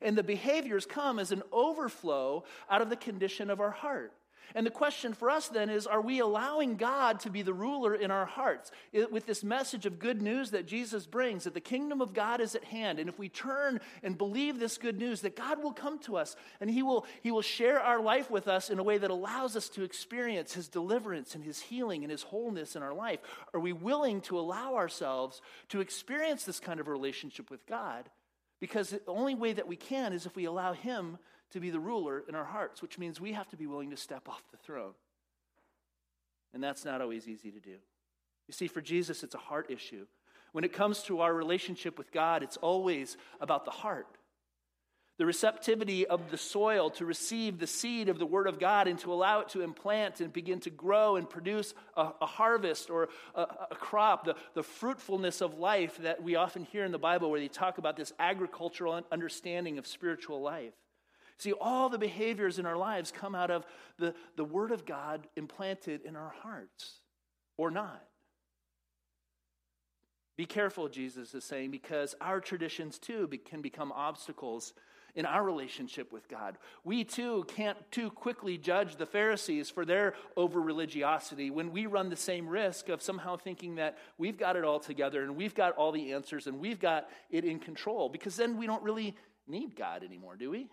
And 0.00 0.16
the 0.16 0.22
behaviors 0.22 0.86
come 0.86 1.18
as 1.18 1.32
an 1.32 1.42
overflow 1.52 2.44
out 2.70 2.80
of 2.80 2.88
the 2.88 2.96
condition 2.96 3.50
of 3.50 3.60
our 3.60 3.72
heart. 3.72 4.14
And 4.54 4.66
the 4.66 4.70
question 4.70 5.14
for 5.14 5.30
us 5.30 5.48
then 5.48 5.70
is 5.70 5.86
are 5.86 6.00
we 6.00 6.20
allowing 6.20 6.76
God 6.76 7.20
to 7.20 7.30
be 7.30 7.42
the 7.42 7.54
ruler 7.54 7.94
in 7.94 8.10
our 8.10 8.26
hearts 8.26 8.70
eh, 8.94 9.04
with 9.10 9.26
this 9.26 9.44
message 9.44 9.86
of 9.86 9.98
good 9.98 10.22
news 10.22 10.50
that 10.50 10.66
Jesus 10.66 11.06
brings 11.06 11.44
that 11.44 11.54
the 11.54 11.60
kingdom 11.60 12.00
of 12.00 12.14
God 12.14 12.40
is 12.40 12.54
at 12.54 12.64
hand? 12.64 12.98
And 12.98 13.08
if 13.08 13.18
we 13.18 13.28
turn 13.28 13.80
and 14.02 14.16
believe 14.16 14.58
this 14.58 14.78
good 14.78 14.98
news, 14.98 15.20
that 15.22 15.36
God 15.36 15.62
will 15.62 15.72
come 15.72 15.98
to 16.00 16.16
us 16.16 16.36
and 16.60 16.70
he 16.70 16.82
will, 16.82 17.06
he 17.22 17.30
will 17.30 17.42
share 17.42 17.80
our 17.80 18.00
life 18.00 18.30
with 18.30 18.48
us 18.48 18.70
in 18.70 18.78
a 18.78 18.82
way 18.82 18.98
that 18.98 19.10
allows 19.10 19.56
us 19.56 19.68
to 19.70 19.82
experience 19.82 20.52
His 20.52 20.68
deliverance 20.68 21.34
and 21.34 21.44
His 21.44 21.60
healing 21.60 22.04
and 22.04 22.10
His 22.10 22.22
wholeness 22.22 22.76
in 22.76 22.82
our 22.82 22.94
life, 22.94 23.20
are 23.54 23.60
we 23.60 23.72
willing 23.72 24.20
to 24.22 24.38
allow 24.38 24.74
ourselves 24.74 25.40
to 25.68 25.80
experience 25.80 26.44
this 26.44 26.60
kind 26.60 26.80
of 26.80 26.88
relationship 26.88 27.50
with 27.50 27.66
God? 27.66 28.08
Because 28.60 28.90
the 28.90 29.00
only 29.06 29.34
way 29.34 29.52
that 29.52 29.68
we 29.68 29.76
can 29.76 30.12
is 30.12 30.26
if 30.26 30.34
we 30.36 30.44
allow 30.44 30.72
Him 30.72 31.18
to 31.52 31.60
be 31.60 31.70
the 31.70 31.80
ruler 31.80 32.22
in 32.28 32.34
our 32.34 32.44
hearts, 32.44 32.82
which 32.82 32.98
means 32.98 33.20
we 33.20 33.32
have 33.32 33.48
to 33.48 33.56
be 33.56 33.66
willing 33.66 33.90
to 33.90 33.96
step 33.96 34.28
off 34.28 34.42
the 34.50 34.56
throne. 34.58 34.92
And 36.52 36.62
that's 36.62 36.84
not 36.84 37.00
always 37.00 37.28
easy 37.28 37.50
to 37.50 37.60
do. 37.60 37.76
You 38.46 38.52
see, 38.52 38.68
for 38.68 38.80
Jesus, 38.80 39.22
it's 39.22 39.34
a 39.34 39.38
heart 39.38 39.70
issue. 39.70 40.06
When 40.52 40.64
it 40.64 40.72
comes 40.72 41.02
to 41.04 41.20
our 41.20 41.32
relationship 41.34 41.98
with 41.98 42.10
God, 42.10 42.42
it's 42.42 42.56
always 42.56 43.16
about 43.40 43.64
the 43.64 43.70
heart. 43.70 44.06
The 45.18 45.26
receptivity 45.26 46.06
of 46.06 46.30
the 46.30 46.38
soil 46.38 46.90
to 46.90 47.04
receive 47.04 47.58
the 47.58 47.66
seed 47.66 48.08
of 48.08 48.20
the 48.20 48.24
Word 48.24 48.46
of 48.46 48.60
God 48.60 48.86
and 48.86 48.98
to 49.00 49.12
allow 49.12 49.40
it 49.40 49.48
to 49.50 49.62
implant 49.62 50.20
and 50.20 50.32
begin 50.32 50.60
to 50.60 50.70
grow 50.70 51.16
and 51.16 51.28
produce 51.28 51.74
a, 51.96 52.12
a 52.22 52.26
harvest 52.26 52.88
or 52.88 53.08
a, 53.34 53.42
a 53.72 53.74
crop, 53.74 54.24
the, 54.24 54.36
the 54.54 54.62
fruitfulness 54.62 55.40
of 55.40 55.58
life 55.58 55.98
that 55.98 56.22
we 56.22 56.36
often 56.36 56.62
hear 56.62 56.84
in 56.84 56.92
the 56.92 56.98
Bible 56.98 57.30
where 57.30 57.40
they 57.40 57.48
talk 57.48 57.78
about 57.78 57.96
this 57.96 58.12
agricultural 58.20 59.02
understanding 59.10 59.76
of 59.76 59.88
spiritual 59.88 60.40
life. 60.40 60.72
See, 61.38 61.52
all 61.52 61.88
the 61.88 61.98
behaviors 61.98 62.58
in 62.58 62.66
our 62.66 62.76
lives 62.76 63.12
come 63.12 63.34
out 63.34 63.50
of 63.50 63.64
the, 63.96 64.14
the 64.36 64.44
Word 64.44 64.72
of 64.72 64.84
God 64.84 65.28
implanted 65.36 66.02
in 66.04 66.16
our 66.16 66.34
hearts, 66.42 67.00
or 67.56 67.70
not. 67.70 68.04
Be 70.36 70.46
careful, 70.46 70.88
Jesus 70.88 71.34
is 71.34 71.44
saying, 71.44 71.70
because 71.70 72.14
our 72.20 72.40
traditions 72.40 72.98
too 72.98 73.28
can 73.44 73.60
become 73.60 73.92
obstacles 73.92 74.72
in 75.14 75.26
our 75.26 75.42
relationship 75.42 76.12
with 76.12 76.28
God. 76.28 76.58
We 76.84 77.02
too 77.02 77.44
can't 77.48 77.78
too 77.90 78.10
quickly 78.10 78.56
judge 78.56 78.96
the 78.96 79.06
Pharisees 79.06 79.68
for 79.68 79.84
their 79.84 80.14
over 80.36 80.60
religiosity 80.60 81.50
when 81.50 81.72
we 81.72 81.86
run 81.86 82.08
the 82.08 82.14
same 82.14 82.48
risk 82.48 82.88
of 82.88 83.02
somehow 83.02 83.36
thinking 83.36 83.76
that 83.76 83.98
we've 84.16 84.38
got 84.38 84.54
it 84.54 84.64
all 84.64 84.78
together 84.78 85.22
and 85.22 85.34
we've 85.34 85.54
got 85.54 85.76
all 85.76 85.90
the 85.90 86.12
answers 86.12 86.46
and 86.46 86.60
we've 86.60 86.78
got 86.78 87.08
it 87.30 87.44
in 87.44 87.58
control, 87.58 88.08
because 88.08 88.36
then 88.36 88.56
we 88.56 88.66
don't 88.66 88.82
really 88.82 89.16
need 89.48 89.74
God 89.74 90.04
anymore, 90.04 90.36
do 90.36 90.50
we? 90.50 90.68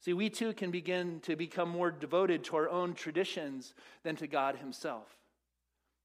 See, 0.00 0.14
we 0.14 0.30
too 0.30 0.54
can 0.54 0.70
begin 0.70 1.20
to 1.20 1.36
become 1.36 1.68
more 1.68 1.90
devoted 1.90 2.44
to 2.44 2.56
our 2.56 2.68
own 2.68 2.94
traditions 2.94 3.74
than 4.02 4.16
to 4.16 4.26
God 4.26 4.56
Himself. 4.56 5.06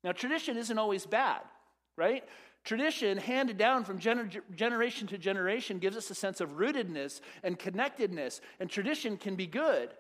Now, 0.04 0.12
tradition 0.12 0.58
isn't 0.58 0.78
always 0.78 1.06
bad, 1.06 1.42
right? 1.96 2.24
Tradition, 2.66 3.18
handed 3.18 3.58
down 3.58 3.86
from 3.86 4.00
gener- 4.00 4.42
generation 4.54 5.08
to 5.08 5.18
generation, 5.18 5.80
gives 5.80 5.96
us 5.96 6.10
a 6.10 6.16
sense 6.16 6.42
of 6.42 6.58
rootedness 6.58 7.22
and 7.44 7.58
connectedness, 7.58 8.42
and 8.60 8.70
tradition 8.70 9.18
can 9.18 9.36
be 9.36 9.48
good. 9.48 9.92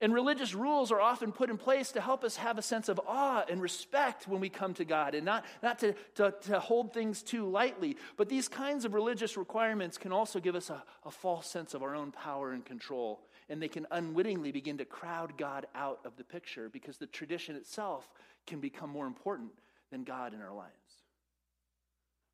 And 0.00 0.14
religious 0.14 0.54
rules 0.54 0.92
are 0.92 1.00
often 1.00 1.32
put 1.32 1.50
in 1.50 1.56
place 1.56 1.90
to 1.92 2.00
help 2.00 2.22
us 2.22 2.36
have 2.36 2.56
a 2.56 2.62
sense 2.62 2.88
of 2.88 3.00
awe 3.04 3.44
and 3.50 3.60
respect 3.60 4.28
when 4.28 4.40
we 4.40 4.48
come 4.48 4.72
to 4.74 4.84
God 4.84 5.16
and 5.16 5.24
not, 5.24 5.44
not 5.60 5.80
to, 5.80 5.94
to, 6.14 6.32
to 6.42 6.60
hold 6.60 6.92
things 6.92 7.20
too 7.20 7.48
lightly. 7.48 7.96
But 8.16 8.28
these 8.28 8.46
kinds 8.46 8.84
of 8.84 8.94
religious 8.94 9.36
requirements 9.36 9.98
can 9.98 10.12
also 10.12 10.38
give 10.38 10.54
us 10.54 10.70
a, 10.70 10.84
a 11.04 11.10
false 11.10 11.48
sense 11.48 11.74
of 11.74 11.82
our 11.82 11.96
own 11.96 12.12
power 12.12 12.52
and 12.52 12.64
control. 12.64 13.20
And 13.48 13.60
they 13.60 13.68
can 13.68 13.88
unwittingly 13.90 14.52
begin 14.52 14.78
to 14.78 14.84
crowd 14.84 15.36
God 15.36 15.66
out 15.74 15.98
of 16.04 16.16
the 16.16 16.24
picture 16.24 16.68
because 16.68 16.98
the 16.98 17.06
tradition 17.06 17.56
itself 17.56 18.08
can 18.46 18.60
become 18.60 18.90
more 18.90 19.06
important 19.06 19.50
than 19.90 20.04
God 20.04 20.32
in 20.32 20.40
our 20.40 20.54
lives. 20.54 20.72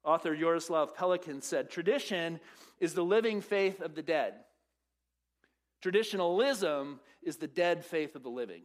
Author 0.04 0.36
Jaroslav 0.36 0.94
Pelikan 0.94 1.42
said 1.42 1.70
Tradition 1.70 2.40
is 2.78 2.92
the 2.92 3.04
living 3.04 3.40
faith 3.40 3.80
of 3.80 3.94
the 3.94 4.02
dead. 4.02 4.34
Traditionalism 5.84 6.98
is 7.22 7.36
the 7.36 7.46
dead 7.46 7.84
faith 7.84 8.16
of 8.16 8.22
the 8.22 8.30
living. 8.30 8.62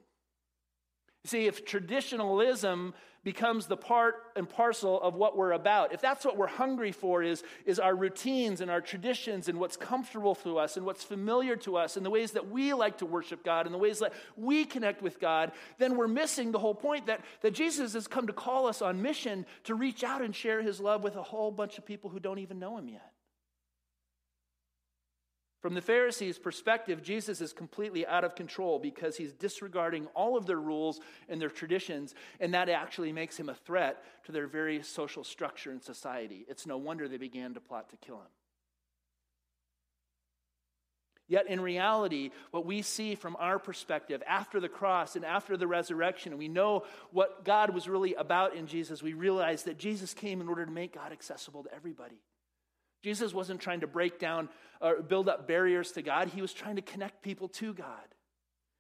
See, 1.26 1.48
if 1.48 1.66
traditionalism 1.66 2.94
becomes 3.26 3.66
the 3.66 3.76
part 3.76 4.16
and 4.38 4.48
parcel 4.48 5.02
of 5.02 5.16
what 5.16 5.36
we're 5.36 5.52
about, 5.52 5.94
if 5.94 6.00
that's 6.00 6.24
what 6.24 6.38
we're 6.38 6.48
hungry 6.48 6.94
for 6.94 7.22
is, 7.22 7.44
is 7.66 7.78
our 7.78 7.94
routines 7.94 8.62
and 8.62 8.72
our 8.72 8.80
traditions 8.80 9.50
and 9.50 9.60
what's 9.60 9.76
comfortable 9.76 10.34
to 10.36 10.60
us 10.60 10.78
and 10.78 10.86
what's 10.86 11.04
familiar 11.04 11.58
to 11.58 11.76
us 11.76 11.98
and 11.98 12.06
the 12.06 12.10
ways 12.10 12.32
that 12.32 12.50
we 12.50 12.74
like 12.74 13.00
to 13.00 13.06
worship 13.06 13.44
God 13.44 13.66
and 13.66 13.76
the 13.76 13.80
ways 13.80 14.00
that 14.00 14.14
we 14.38 14.64
connect 14.64 15.02
with 15.02 15.20
God, 15.20 15.52
then 15.78 15.98
we're 15.98 16.08
missing 16.08 16.54
the 16.54 16.60
whole 16.60 16.74
point 16.74 17.08
that, 17.08 17.20
that 17.42 17.54
Jesus 17.54 17.92
has 17.96 18.08
come 18.08 18.28
to 18.28 18.34
call 18.34 18.66
us 18.66 18.82
on 18.82 19.02
mission 19.02 19.46
to 19.66 19.76
reach 19.76 20.06
out 20.06 20.22
and 20.22 20.34
share 20.34 20.62
his 20.62 20.80
love 20.80 21.04
with 21.04 21.18
a 21.18 21.24
whole 21.24 21.52
bunch 21.52 21.78
of 21.78 21.86
people 21.86 22.10
who 22.10 22.22
don't 22.22 22.40
even 22.40 22.60
know 22.60 22.78
him 22.78 22.88
yet. 22.88 23.12
From 25.62 25.74
the 25.74 25.82
Pharisees' 25.82 26.40
perspective, 26.40 27.04
Jesus 27.04 27.42
is 27.42 27.52
completely 27.52 28.08
out 28.08 28.24
of 28.24 28.34
control 28.34 28.80
because 28.80 29.18
he's 29.18 29.34
disregarding 29.34 30.08
all 30.16 30.38
of 30.38 30.46
their 30.46 30.60
rules 30.60 31.02
and 31.28 31.42
their 31.42 31.50
traditions, 31.50 32.16
and 32.40 32.54
that 32.54 32.70
actually 32.70 33.12
makes 33.12 33.38
him 33.38 33.50
a 33.50 33.56
threat 33.56 34.02
to 34.26 34.32
their 34.32 34.48
very 34.48 34.82
social 34.84 35.26
structure 35.26 35.72
and 35.72 35.84
society. 35.84 36.46
It's 36.48 36.66
no 36.66 36.78
wonder 36.78 37.08
they 37.08 37.18
began 37.18 37.56
to 37.56 37.60
plot 37.60 37.90
to 37.90 37.98
kill 37.98 38.18
him. 38.18 38.32
Yet, 41.28 41.48
in 41.48 41.62
reality, 41.62 42.32
what 42.52 42.66
we 42.66 42.82
see 42.82 43.14
from 43.14 43.36
our 43.38 43.60
perspective 43.60 44.24
after 44.26 44.60
the 44.60 44.70
cross 44.70 45.16
and 45.16 45.24
after 45.24 45.58
the 45.58 45.68
resurrection, 45.68 46.38
we 46.40 46.48
know 46.48 46.86
what 47.12 47.46
God 47.46 47.72
was 47.72 47.88
really 47.88 48.16
about 48.16 48.56
in 48.56 48.66
Jesus, 48.66 49.04
we 49.04 49.14
realize 49.14 49.64
that 49.64 49.78
Jesus 49.78 50.14
came 50.14 50.42
in 50.42 50.48
order 50.48 50.66
to 50.66 50.72
make 50.72 50.96
God 50.96 51.12
accessible 51.12 51.64
to 51.64 51.74
everybody. 51.74 52.16
Jesus 53.04 53.34
wasn't 53.34 53.62
trying 53.62 53.80
to 53.82 53.88
break 53.88 54.20
down 54.20 54.50
or 54.82 55.02
build 55.02 55.30
up 55.30 55.48
barriers 55.48 55.92
to 55.94 56.02
God, 56.02 56.30
he 56.30 56.42
was 56.42 56.54
trying 56.54 56.76
to 56.78 56.82
connect 56.82 57.22
people 57.22 57.48
to 57.50 57.74
God. 57.74 58.16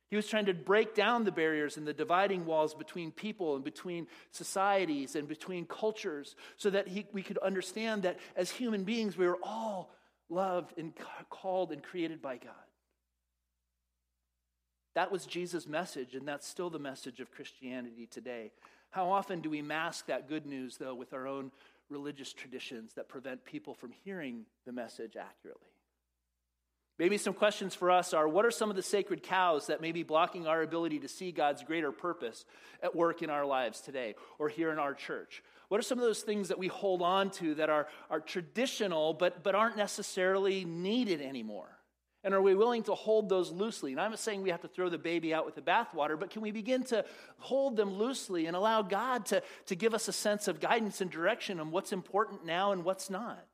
He 0.09 0.15
was 0.15 0.27
trying 0.27 0.47
to 0.47 0.53
break 0.53 0.95
down 0.95 1.23
the 1.23 1.31
barriers 1.31 1.77
and 1.77 1.85
the 1.85 1.93
dividing 1.93 2.45
walls 2.45 2.73
between 2.73 3.11
people 3.11 3.55
and 3.55 3.63
between 3.63 4.07
societies 4.31 5.15
and 5.15 5.27
between 5.27 5.65
cultures 5.65 6.35
so 6.57 6.71
that 6.71 6.87
he, 6.87 7.05
we 7.13 7.21
could 7.21 7.37
understand 7.37 8.03
that 8.03 8.17
as 8.35 8.49
human 8.49 8.83
beings, 8.83 9.17
we 9.17 9.27
are 9.27 9.37
all 9.43 9.91
loved 10.29 10.77
and 10.79 10.93
called 11.29 11.71
and 11.71 11.83
created 11.83 12.23
by 12.23 12.37
God. 12.37 12.53
That 14.95 15.11
was 15.11 15.27
Jesus' 15.27 15.67
message, 15.67 16.15
and 16.15 16.27
that's 16.27 16.47
still 16.47 16.71
the 16.71 16.79
message 16.79 17.19
of 17.19 17.31
Christianity 17.31 18.07
today. 18.09 18.51
How 18.89 19.11
often 19.11 19.41
do 19.41 19.49
we 19.51 19.61
mask 19.61 20.07
that 20.07 20.27
good 20.27 20.47
news, 20.47 20.77
though, 20.77 20.95
with 20.95 21.13
our 21.13 21.27
own 21.27 21.51
religious 21.89 22.33
traditions 22.33 22.93
that 22.93 23.09
prevent 23.09 23.45
people 23.45 23.73
from 23.73 23.91
hearing 23.91 24.45
the 24.65 24.71
message 24.71 25.15
accurately. 25.15 25.69
Maybe 26.99 27.17
some 27.17 27.33
questions 27.33 27.73
for 27.73 27.89
us 27.89 28.13
are 28.13 28.27
what 28.27 28.45
are 28.45 28.51
some 28.51 28.69
of 28.69 28.75
the 28.75 28.83
sacred 28.83 29.23
cows 29.23 29.67
that 29.67 29.79
may 29.79 29.93
be 29.93 30.03
blocking 30.03 30.47
our 30.47 30.61
ability 30.61 30.99
to 30.99 31.07
see 31.07 31.31
God's 31.31 31.63
greater 31.63 31.93
purpose 31.93 32.43
at 32.83 32.93
work 32.93 33.21
in 33.21 33.29
our 33.29 33.45
lives 33.45 33.79
today 33.79 34.15
or 34.37 34.49
here 34.49 34.69
in 34.71 34.79
our 34.79 34.93
church? 34.93 35.41
What 35.69 35.79
are 35.79 35.83
some 35.83 35.97
of 35.97 36.03
those 36.03 36.21
things 36.21 36.49
that 36.49 36.59
we 36.59 36.67
hold 36.67 37.01
on 37.01 37.29
to 37.31 37.55
that 37.55 37.69
are, 37.69 37.87
are 38.09 38.19
traditional 38.19 39.13
but, 39.13 39.43
but 39.43 39.55
aren't 39.55 39.77
necessarily 39.77 40.65
needed 40.65 41.21
anymore? 41.21 41.78
And 42.23 42.33
are 42.33 42.41
we 42.41 42.53
willing 42.53 42.83
to 42.83 42.95
hold 42.95 43.29
those 43.29 43.49
loosely? 43.49 43.91
And 43.91 44.01
I'm 44.01 44.11
not 44.11 44.19
saying 44.19 44.41
we 44.41 44.49
have 44.49 44.61
to 44.61 44.67
throw 44.67 44.89
the 44.89 44.97
baby 44.97 45.33
out 45.33 45.45
with 45.45 45.55
the 45.55 45.61
bathwater, 45.61 46.19
but 46.19 46.29
can 46.29 46.41
we 46.41 46.51
begin 46.51 46.83
to 46.85 47.05
hold 47.37 47.77
them 47.77 47.93
loosely 47.93 48.45
and 48.45 48.55
allow 48.57 48.81
God 48.81 49.25
to, 49.27 49.41
to 49.67 49.75
give 49.75 49.93
us 49.93 50.07
a 50.09 50.13
sense 50.13 50.47
of 50.49 50.59
guidance 50.59 50.99
and 50.99 51.09
direction 51.09 51.59
on 51.59 51.71
what's 51.71 51.93
important 51.93 52.45
now 52.45 52.73
and 52.73 52.83
what's 52.83 53.09
not? 53.09 53.45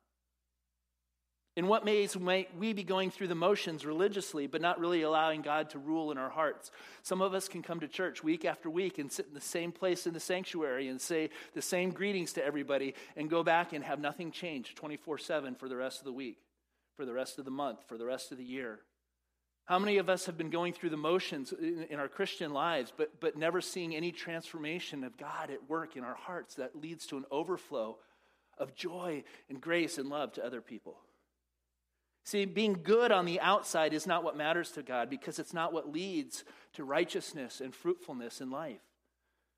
In 1.54 1.68
what 1.68 1.86
ways 1.86 2.18
might 2.18 2.54
we 2.58 2.74
be 2.74 2.82
going 2.82 3.10
through 3.10 3.28
the 3.28 3.34
motions 3.34 3.86
religiously, 3.86 4.46
but 4.46 4.60
not 4.60 4.78
really 4.78 5.02
allowing 5.02 5.40
God 5.40 5.70
to 5.70 5.78
rule 5.78 6.10
in 6.10 6.18
our 6.18 6.28
hearts? 6.28 6.70
Some 7.02 7.22
of 7.22 7.34
us 7.34 7.48
can 7.48 7.62
come 7.62 7.80
to 7.80 7.88
church 7.88 8.22
week 8.22 8.44
after 8.44 8.68
week 8.68 8.98
and 8.98 9.10
sit 9.10 9.28
in 9.28 9.32
the 9.32 9.40
same 9.40 9.72
place 9.72 10.06
in 10.06 10.12
the 10.12 10.20
sanctuary 10.20 10.88
and 10.88 11.00
say 11.00 11.30
the 11.54 11.62
same 11.62 11.92
greetings 11.92 12.34
to 12.34 12.44
everybody 12.44 12.94
and 13.16 13.30
go 13.30 13.42
back 13.42 13.72
and 13.72 13.84
have 13.84 14.00
nothing 14.00 14.32
change 14.32 14.74
24 14.74 15.18
7 15.18 15.54
for 15.54 15.68
the 15.68 15.76
rest 15.76 16.00
of 16.00 16.04
the 16.04 16.12
week 16.12 16.45
for 16.96 17.04
the 17.04 17.12
rest 17.12 17.38
of 17.38 17.44
the 17.44 17.50
month, 17.50 17.80
for 17.86 17.98
the 17.98 18.06
rest 18.06 18.32
of 18.32 18.38
the 18.38 18.44
year? 18.44 18.80
How 19.66 19.78
many 19.80 19.98
of 19.98 20.08
us 20.08 20.26
have 20.26 20.38
been 20.38 20.50
going 20.50 20.72
through 20.72 20.90
the 20.90 20.96
motions 20.96 21.52
in, 21.52 21.86
in, 21.90 21.98
our 21.98 22.08
Christian 22.08 22.52
lives, 22.52 22.92
but, 22.96 23.20
but 23.20 23.36
never 23.36 23.60
seeing 23.60 23.96
any 23.96 24.12
transformation 24.12 25.02
of 25.02 25.16
God 25.16 25.50
at 25.50 25.68
work 25.68 25.96
in 25.96 26.04
our 26.04 26.14
hearts 26.14 26.54
that 26.54 26.80
leads 26.80 27.04
to 27.06 27.16
an 27.16 27.24
overflow 27.32 27.98
of 28.58 28.76
joy 28.76 29.24
and 29.48 29.60
grace 29.60 29.98
and 29.98 30.08
love 30.08 30.32
to 30.34 30.46
other 30.46 30.60
people? 30.60 30.98
See, 32.24 32.44
being 32.44 32.80
good 32.82 33.10
on 33.10 33.24
the 33.24 33.40
outside 33.40 33.92
is 33.92 34.06
not 34.06 34.22
what 34.22 34.36
matters 34.36 34.70
to 34.72 34.82
God 34.82 35.10
because 35.10 35.38
it's 35.38 35.54
not 35.54 35.72
what 35.72 35.92
leads 35.92 36.44
to 36.74 36.84
righteousness 36.84 37.60
and 37.60 37.74
fruitfulness 37.74 38.40
in 38.40 38.50
life. 38.50 38.80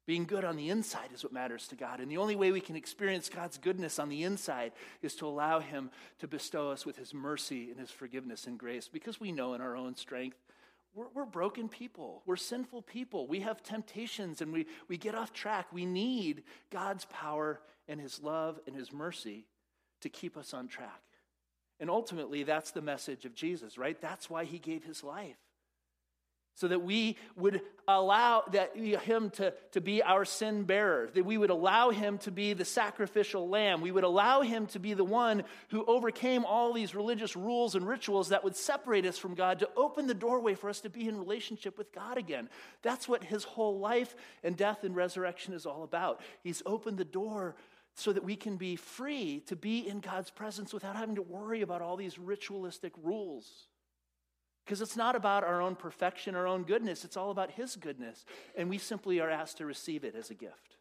Being 0.09 0.25
good 0.25 0.43
on 0.43 0.57
the 0.57 0.71
inside 0.71 1.11
is 1.13 1.23
what 1.23 1.35
matters 1.35 1.69
to 1.69 1.77
God. 1.77 2.01
And 2.01 2.11
the 2.11 2.17
only 2.17 2.35
way 2.35 2.51
we 2.51 2.63
can 2.63 2.77
experience 2.77 3.29
God's 3.29 3.59
goodness 3.59 3.99
on 3.99 4.09
the 4.09 4.23
inside 4.23 4.73
is 5.03 5.15
to 5.17 5.27
allow 5.27 5.61
Him 5.61 5.91
to 6.21 6.27
bestow 6.27 6.71
us 6.71 6.87
with 6.87 6.97
His 6.97 7.13
mercy 7.13 7.69
and 7.71 7.79
His 7.79 7.91
forgiveness 7.91 8.47
and 8.47 8.59
grace 8.59 8.89
because 8.91 9.21
we 9.21 9.33
know 9.33 9.53
in 9.53 9.61
our 9.61 9.77
own 9.77 9.95
strength 9.97 10.39
we're, 10.95 11.09
we're, 11.13 11.27
broken 11.27 11.69
people. 11.69 12.23
We're 12.25 12.37
sinful 12.37 12.83
people. 12.83 13.27
We 13.27 13.41
have 13.41 13.63
temptations 13.63 14.41
and 14.41 14.51
we, 14.51 14.67
we 14.89 14.97
get 14.97 15.15
off 15.15 15.35
track. 15.35 15.67
We 15.75 15.85
need 15.85 16.45
God's 16.71 17.05
power 17.05 17.61
and 17.87 18.01
His 18.01 18.23
love 18.23 18.59
and 18.67 18.75
His 18.75 18.91
mercy 18.91 19.45
to 20.01 20.09
keep 20.09 20.39
us 20.39 20.55
on 20.55 20.69
track. 20.69 21.03
And 21.81 21.91
ultimately, 21.91 22.45
that's 22.45 22.71
the 22.71 22.81
message 22.81 23.27
of 23.27 23.35
Jesus, 23.35 23.77
right? 23.77 24.01
That's 24.01 24.31
why 24.31 24.45
He 24.45 24.59
gave 24.59 24.85
His 24.85 25.05
life 25.05 25.37
so 26.59 26.67
that 26.67 26.83
we 26.83 27.17
would 27.37 27.61
allow 27.87 28.43
that 28.51 28.77
him 28.77 29.31
to, 29.31 29.55
to 29.71 29.81
be 29.81 30.03
our 30.03 30.25
sin 30.25 30.65
bearer 30.65 31.09
that 31.15 31.25
we 31.25 31.39
would 31.39 31.51
allow 31.51 31.91
him 31.91 32.19
to 32.19 32.33
be 32.33 32.53
the 32.53 32.65
sacrificial 32.65 33.49
lamb. 33.49 33.81
We 33.81 33.93
would 33.93 34.03
allow 34.03 34.43
him 34.43 34.67
to 34.69 34.81
be 34.81 34.93
the 34.93 35.05
one 35.05 35.45
who 35.69 35.85
overcame 35.85 36.45
all 36.45 36.73
these 36.73 36.97
religious 36.97 37.37
rules 37.37 37.77
and 37.77 37.87
rituals 37.87 38.31
that 38.31 38.43
would 38.43 38.57
separate 38.57 39.07
us 39.07 39.17
from 39.17 39.37
god 39.37 39.61
to 39.61 39.71
open 39.77 40.09
the 40.09 40.15
doorway 40.15 40.55
for 40.55 40.69
us 40.69 40.81
to 40.81 40.91
be 40.91 41.09
in 41.09 41.17
relationship 41.17 41.79
with 41.79 41.93
god 41.93 42.19
again. 42.19 42.49
That's 42.83 43.09
what 43.09 43.23
his 43.23 43.45
whole 43.45 43.79
life 43.79 44.17
and 44.43 44.57
death 44.57 44.83
and 44.83 44.97
resurrection 44.97 45.55
is 45.55 45.65
all 45.65 45.85
about. 45.85 46.21
He's 46.43 46.63
opened 46.67 46.99
the 46.99 47.05
door 47.05 47.55
so 47.95 48.13
that 48.13 48.25
we 48.25 48.35
can 48.35 48.57
be 48.57 48.75
free 48.75 49.45
to 49.47 49.55
be 49.55 49.89
in 49.89 50.01
god's 50.01 50.31
presence 50.31 50.73
without 50.73 50.97
having 50.97 51.15
to 51.15 51.23
worry 51.23 51.63
about 51.63 51.83
all 51.83 51.97
these 51.97 52.19
ritualistic 52.19 52.93
rules 53.01 53.68
because 54.69 54.83
it's 54.83 54.99
not 54.99 55.17
about 55.17 55.45
our 55.45 55.63
own 55.63 55.75
perfection, 55.75 56.35
our 56.35 56.47
own 56.47 56.63
goodness. 56.63 57.03
It's 57.03 57.17
all 57.17 57.31
about 57.31 57.53
His 57.53 57.75
goodness. 57.75 58.27
And 58.55 58.69
we 58.69 58.77
simply 58.77 59.19
are 59.19 59.31
asked 59.31 59.57
to 59.57 59.65
receive 59.65 60.05
it 60.05 60.15
as 60.15 60.29
a 60.29 60.35
gift. 60.35 60.77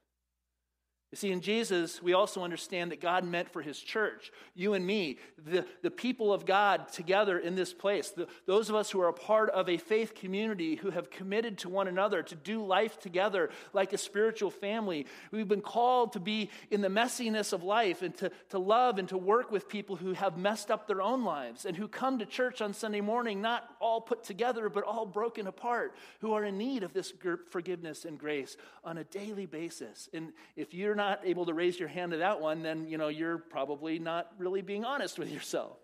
You 1.12 1.16
see, 1.16 1.32
in 1.32 1.40
Jesus, 1.40 2.04
we 2.04 2.12
also 2.12 2.44
understand 2.44 2.92
that 2.92 3.00
God 3.00 3.24
meant 3.24 3.48
for 3.48 3.62
his 3.62 3.80
church, 3.80 4.30
you 4.56 4.74
and 4.74 4.86
me, 4.86 5.20
the, 5.38 5.66
the 5.82 5.90
people 5.90 6.34
of 6.34 6.46
God 6.46 6.90
together 6.92 7.40
in 7.40 7.56
this 7.56 7.74
place, 7.74 8.10
the, 8.10 8.28
those 8.46 8.68
of 8.68 8.76
us 8.76 8.92
who 8.92 9.00
are 9.00 9.08
a 9.08 9.14
part 9.14 9.50
of 9.52 9.70
a 9.70 9.78
faith 9.78 10.16
community 10.16 10.76
who 10.76 10.90
have 10.90 11.10
committed 11.10 11.60
to 11.60 11.70
one 11.70 11.88
another 11.88 12.24
to 12.24 12.36
do 12.36 12.66
life 12.66 13.00
together 13.00 13.50
like 13.72 13.94
a 13.94 13.98
spiritual 13.98 14.52
family. 14.52 15.06
We've 15.32 15.48
been 15.48 15.62
called 15.62 16.12
to 16.14 16.20
be 16.20 16.50
in 16.72 16.82
the 16.82 16.90
messiness 16.90 17.54
of 17.54 17.64
life 17.64 18.02
and 18.02 18.14
to, 18.18 18.30
to 18.50 18.60
love 18.60 19.00
and 19.00 19.08
to 19.08 19.18
work 19.18 19.50
with 19.50 19.70
people 19.70 19.96
who 19.96 20.12
have 20.12 20.38
messed 20.38 20.70
up 20.70 20.88
their 20.88 21.02
own 21.02 21.24
lives 21.24 21.64
and 21.64 21.78
who 21.78 21.88
come 21.88 22.20
to 22.20 22.26
church 22.26 22.62
on 22.62 22.74
Sunday 22.74 23.00
morning, 23.00 23.42
not 23.42 23.64
all 23.80 24.02
put 24.02 24.26
together, 24.26 24.68
but 24.68 24.84
all 24.84 25.06
broken 25.06 25.48
apart, 25.48 25.96
who 26.20 26.34
are 26.34 26.44
in 26.44 26.58
need 26.58 26.84
of 26.84 26.92
this 26.92 27.14
forgiveness 27.50 28.04
and 28.04 28.20
grace 28.20 28.58
on 28.84 28.98
a 28.98 29.06
daily 29.06 29.46
basis. 29.46 30.10
And 30.14 30.34
if 30.58 30.74
you're 30.74 30.97
not 30.98 31.22
able 31.24 31.46
to 31.46 31.54
raise 31.54 31.80
your 31.80 31.88
hand 31.88 32.12
to 32.12 32.18
that 32.18 32.42
one, 32.42 32.62
then 32.64 32.88
you 32.88 32.98
know 32.98 33.08
you're 33.08 33.38
probably 33.38 34.00
not 34.00 34.30
really 34.38 34.62
being 34.62 34.84
honest 34.84 35.18
with 35.18 35.32
yourself. 35.32 35.78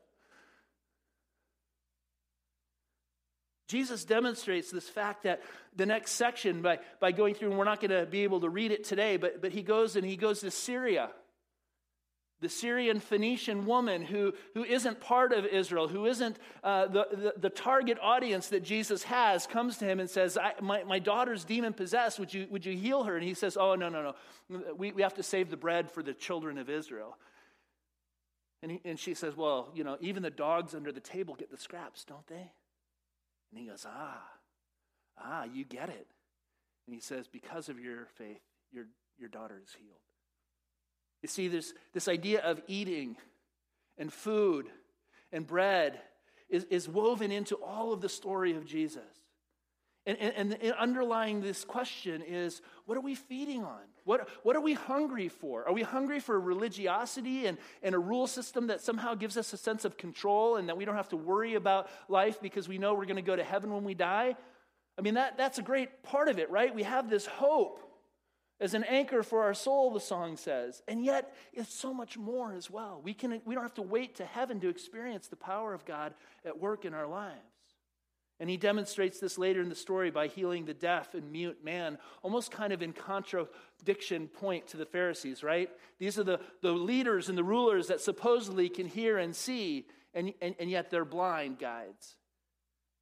Jesus 3.67 4.05
demonstrates 4.05 4.69
this 4.69 4.87
fact 4.87 5.23
that 5.23 5.41
the 5.75 5.85
next 5.85 6.11
section 6.11 6.61
by, 6.61 6.79
by 6.99 7.11
going 7.11 7.33
through, 7.33 7.49
and 7.49 7.57
we're 7.57 7.65
not 7.65 7.79
going 7.79 7.89
to 7.89 8.05
be 8.05 8.23
able 8.23 8.41
to 8.41 8.49
read 8.49 8.71
it 8.71 8.83
today, 8.83 9.17
but, 9.17 9.41
but 9.41 9.51
he 9.51 9.63
goes 9.63 9.95
and 9.95 10.05
he 10.05 10.15
goes 10.15 10.41
to 10.41 10.51
Syria 10.51 11.09
the 12.43 12.49
Syrian 12.49 12.99
Phoenician 12.99 13.65
woman 13.65 14.03
who, 14.03 14.33
who 14.53 14.65
isn't 14.65 14.99
part 14.99 15.31
of 15.31 15.45
Israel, 15.45 15.87
who 15.87 16.05
isn't 16.05 16.37
uh, 16.61 16.87
the, 16.87 17.07
the, 17.09 17.33
the, 17.37 17.49
target 17.49 17.97
audience 18.01 18.49
that 18.49 18.63
Jesus 18.63 19.03
has, 19.03 19.47
comes 19.47 19.77
to 19.77 19.85
him 19.85 20.01
and 20.01 20.09
says, 20.09 20.37
my, 20.61 20.83
my 20.83 20.99
daughter's 20.99 21.45
demon 21.45 21.71
possessed. 21.71 22.19
Would 22.19 22.33
you, 22.33 22.45
would 22.51 22.65
you 22.65 22.75
heal 22.75 23.05
her? 23.05 23.15
And 23.15 23.23
he 23.23 23.33
says, 23.33 23.55
Oh, 23.55 23.75
no, 23.75 23.87
no, 23.87 24.13
no. 24.49 24.73
We, 24.75 24.91
we 24.91 25.01
have 25.01 25.13
to 25.15 25.23
save 25.23 25.49
the 25.49 25.57
bread 25.57 25.89
for 25.89 26.03
the 26.03 26.13
children 26.13 26.57
of 26.57 26.69
Israel. 26.69 27.17
And, 28.61 28.73
he, 28.73 28.81
and 28.83 28.99
she 28.99 29.13
says, 29.13 29.37
Well, 29.37 29.71
you 29.73 29.85
know, 29.85 29.97
even 30.01 30.21
the 30.21 30.29
dogs 30.29 30.75
under 30.75 30.91
the 30.91 30.99
table 30.99 31.35
get 31.35 31.49
the 31.49 31.57
scraps, 31.57 32.03
don't 32.03 32.27
they? 32.27 32.51
And 33.51 33.59
he 33.59 33.67
goes, 33.67 33.85
Ah, 33.87 34.21
ah, 35.17 35.45
you 35.45 35.63
get 35.63 35.87
it. 35.87 36.07
And 36.87 36.93
he 36.93 36.99
says, 36.99 37.29
Because 37.29 37.69
of 37.69 37.79
your 37.79 38.07
faith, 38.17 38.41
your, 38.73 38.87
your 39.17 39.29
daughter 39.29 39.61
is 39.63 39.73
healed. 39.79 39.95
You 41.23 41.29
see, 41.29 41.47
this, 41.47 41.73
this 41.93 42.07
idea 42.07 42.41
of 42.41 42.61
eating 42.67 43.15
and 43.97 44.11
food 44.11 44.67
and 45.31 45.47
bread 45.47 45.99
is, 46.49 46.65
is 46.65 46.87
woven 46.87 47.31
into 47.31 47.55
all 47.55 47.93
of 47.93 48.01
the 48.01 48.09
story 48.09 48.53
of 48.53 48.65
Jesus. 48.65 49.01
And, 50.05 50.17
and, 50.17 50.57
and, 50.61 50.73
underlying 50.73 51.39
this 51.39 51.63
question 51.63 52.21
is 52.21 52.61
what 52.85 52.97
are 52.97 53.01
we 53.01 53.15
feeding 53.15 53.63
on? 53.63 53.79
What, 54.03 54.27
what 54.43 54.57
are 54.57 54.61
we 54.61 54.73
hungry 54.73 55.29
for? 55.29 55.65
Are 55.65 55.71
we 55.71 55.81
hungry 55.81 56.19
for 56.19 56.37
religiosity 56.37 57.45
and, 57.45 57.57
and 57.81 57.95
a 57.95 57.99
rule 57.99 58.27
system 58.27 58.67
that 58.67 58.81
somehow 58.81 59.15
gives 59.15 59.37
us 59.37 59.53
a 59.53 59.57
sense 59.57 59.85
of 59.85 59.95
control 59.95 60.57
and 60.57 60.67
that 60.67 60.75
we 60.75 60.83
don't 60.83 60.97
have 60.97 61.07
to 61.09 61.15
worry 61.15 61.53
about 61.53 61.89
life 62.09 62.41
because 62.41 62.67
we 62.67 62.77
know 62.77 62.93
we're 62.93 63.05
going 63.05 63.15
to 63.15 63.21
go 63.21 63.37
to 63.37 63.45
heaven 63.45 63.73
when 63.73 63.85
we 63.85 63.93
die? 63.93 64.35
I 64.97 65.01
mean, 65.01 65.13
that, 65.13 65.37
that's 65.37 65.57
a 65.57 65.63
great 65.63 66.03
part 66.03 66.27
of 66.27 66.37
it, 66.37 66.51
right? 66.51 66.75
We 66.75 66.83
have 66.83 67.09
this 67.09 67.25
hope 67.25 67.79
as 68.59 68.73
an 68.73 68.83
anchor 68.83 69.23
for 69.23 69.43
our 69.43 69.53
soul, 69.53 69.91
the 69.91 69.99
song 69.99 70.37
says. 70.37 70.81
And 70.87 71.03
yet, 71.03 71.33
it's 71.53 71.73
so 71.73 71.93
much 71.93 72.17
more 72.17 72.53
as 72.53 72.69
well. 72.69 73.01
We, 73.03 73.13
can, 73.13 73.41
we 73.45 73.55
don't 73.55 73.63
have 73.63 73.73
to 73.75 73.81
wait 73.81 74.15
to 74.15 74.25
heaven 74.25 74.59
to 74.61 74.69
experience 74.69 75.27
the 75.27 75.35
power 75.35 75.73
of 75.73 75.85
God 75.85 76.13
at 76.45 76.59
work 76.59 76.85
in 76.85 76.93
our 76.93 77.07
lives. 77.07 77.39
And 78.39 78.49
he 78.49 78.57
demonstrates 78.57 79.19
this 79.19 79.37
later 79.37 79.61
in 79.61 79.69
the 79.69 79.75
story 79.75 80.11
by 80.11 80.27
healing 80.27 80.65
the 80.65 80.73
deaf 80.73 81.13
and 81.13 81.31
mute 81.31 81.63
man, 81.63 81.97
almost 82.23 82.51
kind 82.51 82.73
of 82.73 82.81
in 82.81 82.91
contradiction 82.91 84.27
point 84.27 84.67
to 84.67 84.77
the 84.77 84.85
Pharisees, 84.85 85.43
right? 85.43 85.69
These 85.99 86.17
are 86.17 86.23
the, 86.23 86.39
the 86.61 86.71
leaders 86.71 87.29
and 87.29 87.37
the 87.37 87.43
rulers 87.43 87.87
that 87.87 88.01
supposedly 88.01 88.69
can 88.69 88.87
hear 88.87 89.17
and 89.17 89.35
see, 89.35 89.87
and, 90.13 90.33
and, 90.41 90.55
and 90.59 90.69
yet 90.69 90.89
they're 90.89 91.05
blind 91.05 91.59
guides. 91.59 92.15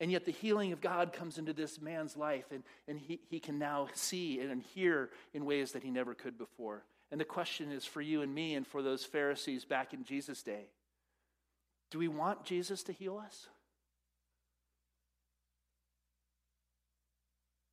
And 0.02 0.12
yet, 0.12 0.26
the 0.26 0.32
healing 0.32 0.74
of 0.74 0.82
God 0.82 1.14
comes 1.14 1.38
into 1.38 1.54
this 1.54 1.80
man's 1.80 2.18
life, 2.18 2.46
and, 2.52 2.64
and 2.88 3.00
he, 3.00 3.22
he 3.30 3.40
can 3.40 3.58
now 3.60 3.88
see 3.94 4.42
and 4.42 4.62
hear 4.74 5.12
in 5.34 5.46
ways 5.46 5.72
that 5.72 5.84
he 5.84 5.92
never 5.92 6.14
could 6.16 6.38
before. 6.38 6.84
And 7.12 7.22
the 7.22 7.26
question 7.26 7.72
is 7.72 7.86
for 7.86 8.02
you 8.02 8.24
and 8.24 8.34
me 8.34 8.56
and 8.56 8.66
for 8.66 8.82
those 8.82 9.06
Pharisees 9.06 9.64
back 9.64 9.94
in 9.94 10.04
Jesus' 10.04 10.42
day 10.44 10.66
do 11.92 12.00
we 12.00 12.08
want 12.08 12.46
Jesus 12.46 12.84
to 12.84 12.94
heal 12.94 13.18
us? 13.18 13.48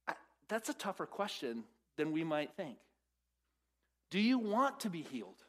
I, 0.09 0.15
that's 0.49 0.69
a 0.69 0.75
tougher 0.75 1.07
question 1.07 1.63
than 1.97 2.13
we 2.13 2.25
might 2.25 2.51
think. 2.57 2.79
Do 4.11 4.19
you 4.19 4.39
want 4.39 4.81
to 4.81 4.91
be 4.91 5.03
healed? 5.03 5.45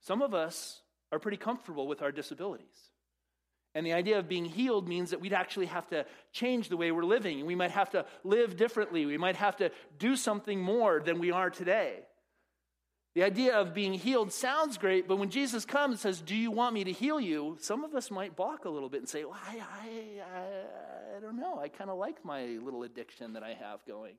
Some 0.00 0.22
of 0.22 0.32
us 0.32 0.80
are 1.12 1.18
pretty 1.18 1.36
comfortable 1.36 1.86
with 1.86 2.00
our 2.00 2.10
disabilities. 2.10 2.90
And 3.76 3.86
the 3.86 3.92
idea 3.92 4.18
of 4.18 4.26
being 4.26 4.46
healed 4.46 4.88
means 4.88 5.10
that 5.10 5.20
we'd 5.20 5.34
actually 5.34 5.66
have 5.66 5.86
to 5.88 6.06
change 6.32 6.70
the 6.70 6.78
way 6.78 6.92
we're 6.92 7.04
living. 7.04 7.44
We 7.44 7.54
might 7.54 7.72
have 7.72 7.90
to 7.90 8.06
live 8.24 8.56
differently. 8.56 9.04
We 9.04 9.18
might 9.18 9.36
have 9.36 9.58
to 9.58 9.70
do 9.98 10.16
something 10.16 10.58
more 10.58 10.98
than 10.98 11.18
we 11.18 11.30
are 11.30 11.50
today. 11.50 11.98
The 13.14 13.22
idea 13.22 13.54
of 13.54 13.74
being 13.74 13.92
healed 13.92 14.32
sounds 14.32 14.78
great, 14.78 15.06
but 15.06 15.18
when 15.18 15.28
Jesus 15.28 15.66
comes 15.66 15.92
and 15.92 16.00
says, 16.00 16.22
Do 16.22 16.34
you 16.34 16.50
want 16.50 16.72
me 16.72 16.84
to 16.84 16.92
heal 16.92 17.20
you? 17.20 17.58
Some 17.60 17.84
of 17.84 17.94
us 17.94 18.10
might 18.10 18.34
balk 18.34 18.64
a 18.64 18.70
little 18.70 18.88
bit 18.88 19.00
and 19.00 19.08
say, 19.10 19.24
well, 19.24 19.36
I, 19.46 19.58
I, 19.58 19.88
I, 20.22 21.16
I 21.18 21.20
don't 21.20 21.36
know. 21.36 21.58
I 21.58 21.68
kind 21.68 21.90
of 21.90 21.98
like 21.98 22.24
my 22.24 22.44
little 22.62 22.82
addiction 22.82 23.34
that 23.34 23.42
I 23.42 23.52
have 23.60 23.84
going. 23.86 24.14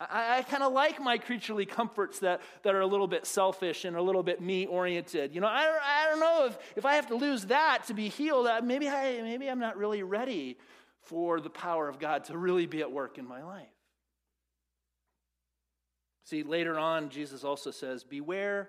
I, 0.00 0.38
I 0.38 0.42
kind 0.42 0.62
of 0.62 0.72
like 0.72 1.00
my 1.00 1.18
creaturely 1.18 1.66
comforts 1.66 2.20
that, 2.20 2.40
that 2.62 2.74
are 2.74 2.80
a 2.80 2.86
little 2.86 3.08
bit 3.08 3.26
selfish 3.26 3.84
and 3.84 3.96
a 3.96 4.02
little 4.02 4.22
bit 4.22 4.40
me 4.40 4.66
oriented. 4.66 5.34
You 5.34 5.40
know, 5.40 5.48
I, 5.48 5.78
I 5.82 6.08
don't 6.08 6.20
know 6.20 6.46
if, 6.46 6.58
if 6.76 6.84
I 6.84 6.94
have 6.94 7.08
to 7.08 7.16
lose 7.16 7.46
that 7.46 7.84
to 7.88 7.94
be 7.94 8.08
healed, 8.08 8.46
uh, 8.46 8.60
maybe, 8.62 8.88
I, 8.88 9.20
maybe 9.22 9.48
I'm 9.48 9.58
not 9.58 9.76
really 9.76 10.02
ready 10.02 10.58
for 11.02 11.40
the 11.40 11.50
power 11.50 11.88
of 11.88 11.98
God 11.98 12.24
to 12.24 12.38
really 12.38 12.66
be 12.66 12.80
at 12.80 12.92
work 12.92 13.18
in 13.18 13.26
my 13.26 13.42
life. 13.42 13.66
See, 16.24 16.42
later 16.42 16.78
on, 16.78 17.08
Jesus 17.08 17.42
also 17.42 17.70
says, 17.70 18.04
Beware 18.04 18.68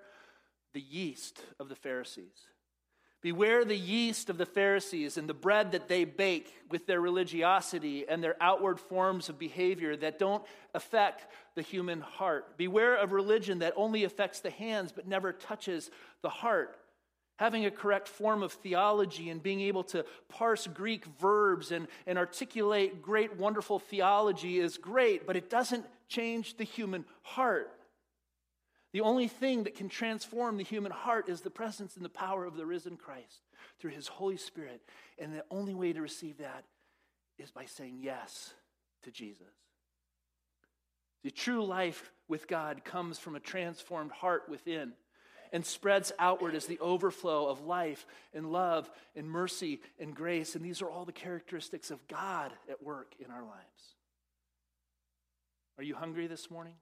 the 0.74 0.82
yeast 0.82 1.44
of 1.60 1.68
the 1.68 1.76
Pharisees. 1.76 2.48
Beware 3.22 3.66
the 3.66 3.76
yeast 3.76 4.30
of 4.30 4.38
the 4.38 4.46
Pharisees 4.46 5.18
and 5.18 5.28
the 5.28 5.34
bread 5.34 5.74
that 5.74 5.90
they 5.90 6.06
bake 6.06 6.54
with 6.70 6.86
their 6.86 7.02
religiosity 7.02 8.08
and 8.08 8.24
their 8.24 8.38
outward 8.40 8.80
forms 8.80 9.28
of 9.28 9.38
behavior 9.38 9.98
that 9.98 10.20
don't 10.20 10.44
affect 10.74 11.28
the 11.56 11.62
human 11.62 12.00
heart. 12.00 12.58
Beware 12.58 12.96
of 12.96 13.12
religion 13.12 13.60
that 13.60 13.74
only 13.76 14.06
affects 14.06 14.40
the 14.40 14.50
hands 14.50 14.94
but 14.94 15.06
never 15.06 15.34
touches 15.34 15.92
the 16.22 16.30
heart. 16.30 16.78
Having 17.40 17.66
a 17.66 17.72
correct 17.72 18.08
form 18.08 18.42
of 18.42 18.54
theology 18.54 19.30
and 19.30 19.44
being 19.44 19.62
able 19.62 19.84
to 19.86 20.06
parse 20.30 20.68
Greek 20.68 21.06
verbs 21.20 21.72
and, 21.74 21.88
and 22.08 22.18
articulate 22.18 23.02
great, 23.02 23.36
wonderful 23.36 23.80
theology 23.80 24.60
is 24.60 24.78
great, 24.78 25.28
but 25.28 25.36
it 25.36 25.50
doesn't 25.50 25.86
change 26.08 26.56
the 26.56 26.64
human 26.64 27.04
heart. 27.24 27.72
The 28.92 29.02
only 29.02 29.28
thing 29.28 29.64
that 29.64 29.76
can 29.76 29.88
transform 29.88 30.58
the 30.58 30.64
human 30.64 30.92
heart 30.92 31.30
is 31.30 31.42
the 31.42 31.52
presence 31.52 31.96
and 31.96 32.04
the 32.04 32.10
power 32.10 32.46
of 32.46 32.58
the 32.58 32.66
risen 32.66 32.98
Christ 32.98 33.42
through 33.80 33.92
his 33.92 34.08
Holy 34.08 34.38
Spirit. 34.38 34.82
And 35.20 35.34
the 35.34 35.46
only 35.52 35.76
way 35.76 35.94
to 35.94 36.02
receive 36.02 36.40
that 36.40 36.64
is 37.38 37.52
by 37.52 37.66
saying 37.66 38.00
yes 38.02 38.54
to 39.04 39.12
Jesus. 39.12 39.46
The 41.24 41.32
true 41.32 41.64
life 41.66 42.12
with 42.28 42.48
God 42.48 42.84
comes 42.84 43.20
from 43.20 43.36
a 43.36 43.40
transformed 43.40 44.12
heart 44.12 44.50
within. 44.50 44.94
and 45.52 45.66
spreads 45.66 46.12
outward 46.20 46.56
as 46.56 46.66
the 46.66 46.80
overflow 46.80 47.48
of 47.48 47.66
life 47.66 48.06
and 48.34 48.52
love 48.52 48.90
and 49.16 49.30
mercy 49.30 49.82
and 50.00 50.16
grace. 50.16 50.56
And 50.56 50.64
these 50.64 50.82
are 50.82 50.90
all 50.90 51.06
the 51.06 51.12
characteristics 51.12 51.92
of 51.92 52.08
God 52.08 52.52
at 52.70 52.84
work 52.84 53.16
in 53.20 53.32
our 53.32 53.44
lives. 53.44 53.96
Are 55.78 55.84
you 55.84 55.96
hungry 55.96 56.28
this 56.28 56.52
morning? 56.52 56.76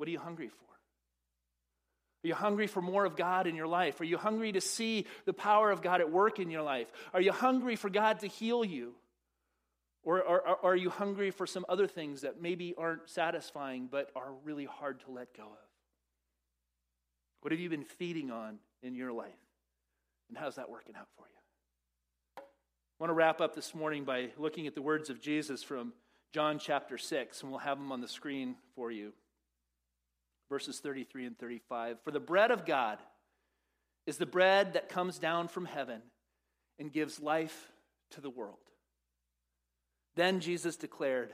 What 0.00 0.08
are 0.08 0.12
you 0.12 0.18
hungry 0.18 0.48
for? 0.48 0.64
Are 2.24 2.28
you 2.28 2.34
hungry 2.34 2.68
for 2.68 2.80
more 2.80 3.04
of 3.04 3.16
God 3.16 3.46
in 3.46 3.54
your 3.54 3.66
life? 3.66 4.00
Are 4.00 4.04
you 4.04 4.16
hungry 4.16 4.50
to 4.52 4.60
see 4.62 5.04
the 5.26 5.34
power 5.34 5.70
of 5.70 5.82
God 5.82 6.00
at 6.00 6.10
work 6.10 6.38
in 6.38 6.50
your 6.50 6.62
life? 6.62 6.90
Are 7.12 7.20
you 7.20 7.32
hungry 7.32 7.76
for 7.76 7.90
God 7.90 8.20
to 8.20 8.26
heal 8.26 8.64
you? 8.64 8.94
Or, 10.02 10.22
or, 10.22 10.64
are 10.64 10.74
you 10.74 10.88
hungry 10.88 11.30
for 11.30 11.46
some 11.46 11.66
other 11.68 11.86
things 11.86 12.22
that 12.22 12.40
maybe 12.40 12.74
aren't 12.78 13.10
satisfying 13.10 13.88
but 13.92 14.10
are 14.16 14.32
really 14.42 14.64
hard 14.64 15.00
to 15.00 15.10
let 15.10 15.36
go 15.36 15.42
of? 15.42 15.68
What 17.42 17.52
have 17.52 17.60
you 17.60 17.68
been 17.68 17.84
feeding 17.84 18.30
on 18.30 18.58
in 18.82 18.94
your 18.94 19.12
life? 19.12 19.34
And 20.30 20.38
how's 20.38 20.56
that 20.56 20.70
working 20.70 20.94
out 20.96 21.08
for 21.14 21.26
you? 21.26 22.42
I 22.42 22.42
want 22.98 23.10
to 23.10 23.14
wrap 23.14 23.42
up 23.42 23.54
this 23.54 23.74
morning 23.74 24.04
by 24.04 24.30
looking 24.38 24.66
at 24.66 24.74
the 24.74 24.80
words 24.80 25.10
of 25.10 25.20
Jesus 25.20 25.62
from 25.62 25.92
John 26.32 26.58
chapter 26.58 26.96
6, 26.96 27.42
and 27.42 27.50
we'll 27.50 27.60
have 27.60 27.76
them 27.76 27.92
on 27.92 28.00
the 28.00 28.08
screen 28.08 28.56
for 28.74 28.90
you. 28.90 29.12
Verses 30.50 30.80
33 30.80 31.26
and 31.26 31.38
35. 31.38 31.98
For 32.04 32.10
the 32.10 32.20
bread 32.20 32.50
of 32.50 32.66
God 32.66 32.98
is 34.06 34.18
the 34.18 34.26
bread 34.26 34.74
that 34.74 34.88
comes 34.90 35.18
down 35.18 35.48
from 35.48 35.64
heaven 35.64 36.02
and 36.78 36.92
gives 36.92 37.20
life 37.20 37.70
to 38.10 38.20
the 38.20 38.28
world. 38.28 38.56
Then 40.16 40.40
Jesus 40.40 40.76
declared, 40.76 41.32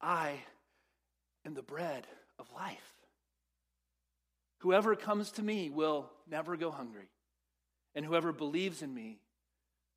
I 0.00 0.34
am 1.46 1.54
the 1.54 1.62
bread 1.62 2.06
of 2.38 2.52
life. 2.54 2.92
Whoever 4.58 4.94
comes 4.94 5.32
to 5.32 5.42
me 5.42 5.70
will 5.70 6.10
never 6.30 6.56
go 6.56 6.70
hungry, 6.70 7.08
and 7.94 8.04
whoever 8.04 8.32
believes 8.32 8.82
in 8.82 8.94
me 8.94 9.18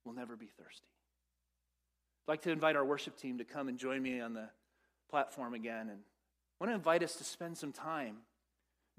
will 0.05 0.13
never 0.13 0.35
be 0.35 0.47
thirsty. 0.47 0.87
I'd 2.27 2.31
like 2.31 2.41
to 2.43 2.51
invite 2.51 2.75
our 2.75 2.85
worship 2.85 3.17
team 3.17 3.37
to 3.39 3.43
come 3.43 3.67
and 3.67 3.77
join 3.77 4.01
me 4.01 4.21
on 4.21 4.33
the 4.33 4.49
platform 5.11 5.53
again. 5.53 5.89
And 5.89 5.99
I 6.59 6.63
want 6.63 6.71
to 6.71 6.75
invite 6.75 7.03
us 7.03 7.15
to 7.15 7.23
spend 7.23 7.57
some 7.57 7.71
time 7.71 8.17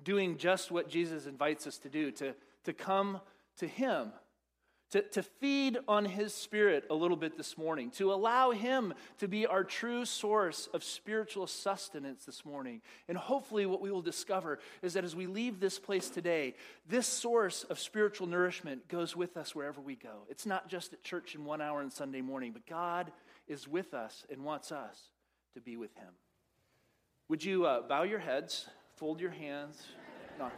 doing 0.03 0.37
just 0.37 0.71
what 0.71 0.89
Jesus 0.89 1.27
invites 1.27 1.67
us 1.67 1.79
to 1.79 1.89
do 1.89 2.11
to, 2.13 2.35
to 2.65 2.73
come 2.73 3.21
to 3.59 3.67
Him 3.67 4.13
to, 4.91 5.03
to 5.03 5.23
feed 5.23 5.79
on 5.89 6.05
His 6.05 6.33
Spirit 6.33 6.85
a 6.91 6.95
little 6.95 7.17
bit 7.17 7.37
this 7.37 7.59
morning, 7.59 7.91
to 7.93 8.13
allow 8.13 8.51
Him 8.53 8.95
to 9.19 9.27
be 9.27 9.47
our 9.47 9.65
true 9.65 10.05
source 10.05 10.69
of 10.73 10.85
spiritual 10.85 11.47
sustenance 11.47 12.25
this 12.25 12.45
morning. 12.45 12.81
And 13.09 13.19
hopefully, 13.19 13.67
what 13.67 13.81
we 13.81 13.91
will 13.91 14.03
discover 14.03 14.61
is 14.83 14.95
that 14.95 15.05
as 15.05 15.17
we 15.17 15.27
leave 15.27 15.59
this 15.59 15.79
place 15.79 16.09
today, 16.09 16.55
this 16.89 17.07
source 17.07 17.65
of 17.65 17.81
spiritual 17.81 18.27
nourishment 18.27 18.89
goes 18.89 19.17
with 19.17 19.37
us 19.37 19.55
wherever 19.55 19.81
we 19.81 19.97
go. 19.97 20.25
It's 20.29 20.47
not 20.47 20.69
just 20.69 20.93
at 20.93 21.03
church 21.03 21.35
in 21.35 21.45
one 21.45 21.61
hour 21.61 21.81
on 21.81 21.91
Sunday 21.91 22.21
morning, 22.21 22.53
but 22.53 22.67
God 22.67 23.11
is 23.49 23.67
with 23.67 23.93
us 23.93 24.25
and 24.31 24.45
wants 24.45 24.71
us 24.71 25.11
to 25.55 25.61
be 25.61 25.77
with 25.77 25.95
Him. 25.97 26.15
Would 27.29 27.45
you 27.45 27.67
uh, 27.67 27.81
bow 27.89 28.05
your 28.05 28.21
heads, 28.21 28.67
fold 28.97 29.21
your 29.21 29.31
hands? 29.31 29.83
Not 30.39 30.53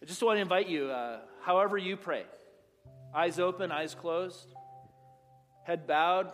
I 0.00 0.04
just 0.04 0.22
want 0.22 0.36
to 0.36 0.40
invite 0.40 0.68
you, 0.68 0.86
uh, 0.86 1.20
however 1.42 1.78
you 1.78 1.96
pray, 1.96 2.24
eyes 3.14 3.38
open, 3.38 3.70
eyes 3.70 3.94
closed, 3.94 4.52
head 5.64 5.86
bowed, 5.86 6.32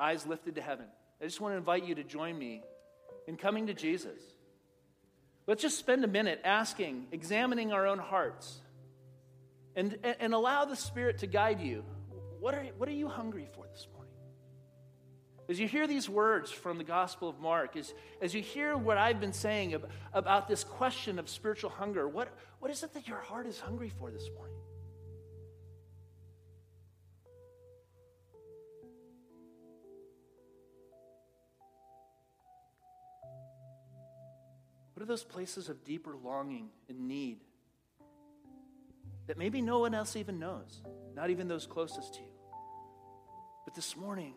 eyes 0.00 0.26
lifted 0.26 0.56
to 0.56 0.60
heaven. 0.60 0.86
I 1.20 1.24
just 1.24 1.40
want 1.40 1.52
to 1.52 1.56
invite 1.56 1.84
you 1.84 1.94
to 1.94 2.02
join 2.02 2.36
me 2.36 2.62
in 3.28 3.36
coming 3.36 3.68
to 3.68 3.74
Jesus. 3.74 4.18
Let's 5.46 5.62
just 5.62 5.78
spend 5.78 6.04
a 6.04 6.08
minute 6.08 6.40
asking, 6.44 7.06
examining 7.12 7.72
our 7.72 7.86
own 7.86 7.98
hearts, 7.98 8.60
and, 9.76 9.96
and 10.18 10.34
allow 10.34 10.64
the 10.64 10.76
Spirit 10.76 11.18
to 11.18 11.28
guide 11.28 11.60
you. 11.60 11.84
What 12.40 12.54
are, 12.54 12.64
what 12.76 12.88
are 12.88 12.92
you 12.92 13.08
hungry 13.08 13.46
for 13.54 13.66
this 13.70 13.86
morning? 13.92 13.99
As 15.50 15.58
you 15.58 15.66
hear 15.66 15.88
these 15.88 16.08
words 16.08 16.52
from 16.52 16.78
the 16.78 16.84
Gospel 16.84 17.28
of 17.28 17.40
Mark, 17.40 17.76
as, 17.76 17.92
as 18.22 18.32
you 18.32 18.40
hear 18.40 18.76
what 18.76 18.96
I've 18.96 19.18
been 19.20 19.32
saying 19.32 19.74
about, 19.74 19.90
about 20.12 20.46
this 20.46 20.62
question 20.62 21.18
of 21.18 21.28
spiritual 21.28 21.70
hunger, 21.70 22.06
what, 22.06 22.28
what 22.60 22.70
is 22.70 22.84
it 22.84 22.94
that 22.94 23.08
your 23.08 23.18
heart 23.18 23.48
is 23.48 23.58
hungry 23.58 23.90
for 23.98 24.12
this 24.12 24.30
morning? 24.36 24.56
What 34.94 35.02
are 35.02 35.06
those 35.06 35.24
places 35.24 35.68
of 35.68 35.84
deeper 35.84 36.14
longing 36.14 36.68
and 36.88 37.08
need 37.08 37.40
that 39.26 39.36
maybe 39.36 39.60
no 39.60 39.80
one 39.80 39.94
else 39.94 40.14
even 40.14 40.38
knows, 40.38 40.80
not 41.16 41.30
even 41.30 41.48
those 41.48 41.66
closest 41.66 42.14
to 42.14 42.20
you? 42.20 42.28
But 43.64 43.74
this 43.74 43.96
morning, 43.96 44.34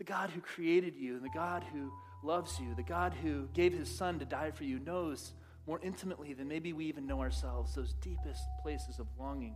the 0.00 0.04
God 0.04 0.30
who 0.30 0.40
created 0.40 0.96
you 0.96 1.16
and 1.16 1.22
the 1.22 1.28
God 1.28 1.62
who 1.74 1.92
loves 2.22 2.58
you, 2.58 2.74
the 2.74 2.82
God 2.82 3.12
who 3.22 3.46
gave 3.52 3.74
his 3.74 3.94
son 3.94 4.18
to 4.18 4.24
die 4.24 4.50
for 4.50 4.64
you, 4.64 4.78
knows 4.78 5.34
more 5.66 5.78
intimately 5.82 6.32
than 6.32 6.48
maybe 6.48 6.72
we 6.72 6.86
even 6.86 7.06
know 7.06 7.20
ourselves 7.20 7.74
those 7.74 7.92
deepest 8.00 8.42
places 8.62 8.98
of 8.98 9.06
longing 9.18 9.54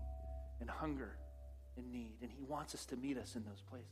and 0.60 0.68
hunger 0.68 1.16
and 1.78 1.90
need. 1.90 2.18
And 2.20 2.30
he 2.30 2.42
wants 2.42 2.74
us 2.74 2.84
to 2.86 2.96
meet 2.96 3.16
us 3.16 3.36
in 3.36 3.44
those 3.46 3.62
places. 3.70 3.88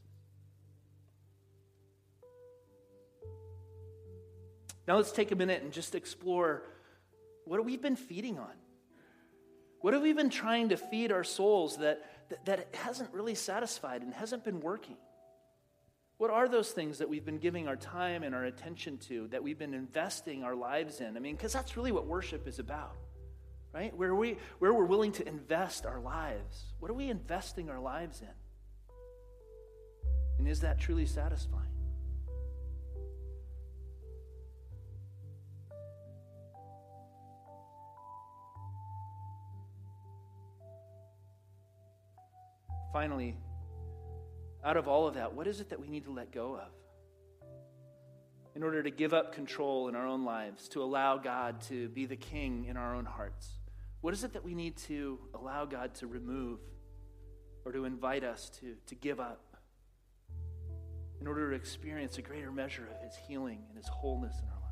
Now 4.87 4.97
let's 4.97 5.13
take 5.13 5.33
a 5.33 5.37
minute 5.37 5.63
and 5.63 5.73
just 5.73 5.95
explore 5.95 6.65
what 7.47 7.65
we've 7.65 7.79
we 7.79 7.83
been 7.83 7.97
feeding 7.97 8.39
on? 8.39 8.53
What 9.81 9.95
have 9.95 10.03
we 10.03 10.13
been 10.13 10.29
trying 10.29 10.69
to 10.69 10.77
feed 10.77 11.13
our 11.13 11.25
souls 11.25 11.79
that, 11.79 12.05
that, 12.29 12.45
that 12.45 12.75
hasn't 12.75 13.11
really 13.15 13.37
satisfied 13.37 14.03
and 14.03 14.13
hasn't 14.13 14.45
been 14.45 14.61
working? 14.61 14.99
What 16.23 16.31
are 16.31 16.47
those 16.49 16.71
things 16.71 16.99
that 16.99 17.09
we've 17.09 17.25
been 17.25 17.39
giving 17.39 17.67
our 17.67 17.75
time 17.75 18.23
and 18.23 18.33
our 18.33 18.45
attention 18.45 18.97
to, 19.09 19.27
that 19.33 19.43
we've 19.43 19.59
been 19.59 19.75
investing 19.75 20.45
our 20.45 20.55
lives 20.55 21.01
in? 21.01 21.17
I 21.17 21.19
mean, 21.19 21.35
because 21.35 21.53
that's 21.53 21.77
really 21.77 21.91
what 21.91 22.07
worship 22.07 22.47
is 22.47 22.61
about, 22.61 22.95
right? 23.75 23.93
Where, 23.97 24.15
we, 24.15 24.37
where 24.61 24.73
we're 24.73 24.85
willing 24.85 25.11
to 25.15 25.27
invest 25.27 25.85
our 25.85 25.99
lives. 25.99 26.63
What 26.79 26.93
are 26.93 26.95
we 26.95 27.11
investing 27.11 27.71
our 27.71 27.81
lives 27.81 28.21
in? 28.21 28.29
And 30.39 30.47
is 30.47 30.61
that 30.61 30.79
truly 30.79 31.07
satisfying? 31.07 31.67
Finally, 42.93 43.37
out 44.65 44.77
of 44.77 44.87
all 44.87 45.09
of 45.09 45.15
that, 45.15 45.35
what 45.35 45.47
is 45.47 45.61
it 45.61 45.71
that 45.71 45.81
we 45.81 45.89
need 45.89 46.05
to 46.05 46.13
let 46.13 46.31
go 46.31 46.57
of? 46.57 46.71
In 48.55 48.63
order 48.63 48.83
to 48.83 48.91
give 48.91 49.13
up 49.13 49.35
control 49.35 49.89
in 49.89 49.97
our 49.97 50.07
own 50.07 50.25
lives, 50.25 50.69
to 50.69 50.83
allow 50.83 51.17
God 51.17 51.61
to 51.63 51.89
be 51.89 52.07
the 52.07 52.17
king 52.17 52.67
in 52.67 52.77
our 52.77 52.95
own 52.95 53.05
hearts? 53.05 53.49
What 54.03 54.15
is 54.15 54.25
it 54.25 54.35
that 54.35 54.45
we 54.45 54.55
need 54.55 54.77
to 54.89 55.19
allow 55.35 55.65
God 55.65 55.95
to 55.97 56.07
remove 56.07 56.61
or 57.65 57.73
to 57.73 57.85
invite 57.85 58.25
us 58.25 58.51
to, 58.61 58.75
to 58.87 58.95
give 58.95 59.21
up 59.21 59.57
in 61.21 61.27
order 61.27 61.51
to 61.51 61.57
experience 61.57 62.19
a 62.19 62.23
greater 62.23 62.53
measure 62.53 62.87
of 62.95 63.01
His 63.03 63.17
healing 63.17 63.63
and 63.69 63.77
His 63.77 63.89
wholeness 63.89 64.35
in 64.43 64.49
our 64.49 64.55
lives? 64.55 64.63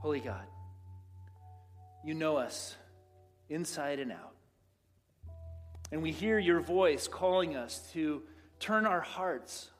Holy 0.00 0.20
God, 0.20 0.46
you 2.06 2.14
know 2.14 2.36
us 2.36 2.76
inside 3.48 3.98
and 3.98 4.12
out. 4.12 4.36
And 5.90 6.02
we 6.02 6.12
hear 6.12 6.38
your 6.38 6.60
voice 6.60 7.08
calling 7.08 7.56
us 7.56 7.90
to 7.94 8.22
turn 8.60 8.86
our 8.86 9.00
hearts 9.00 9.70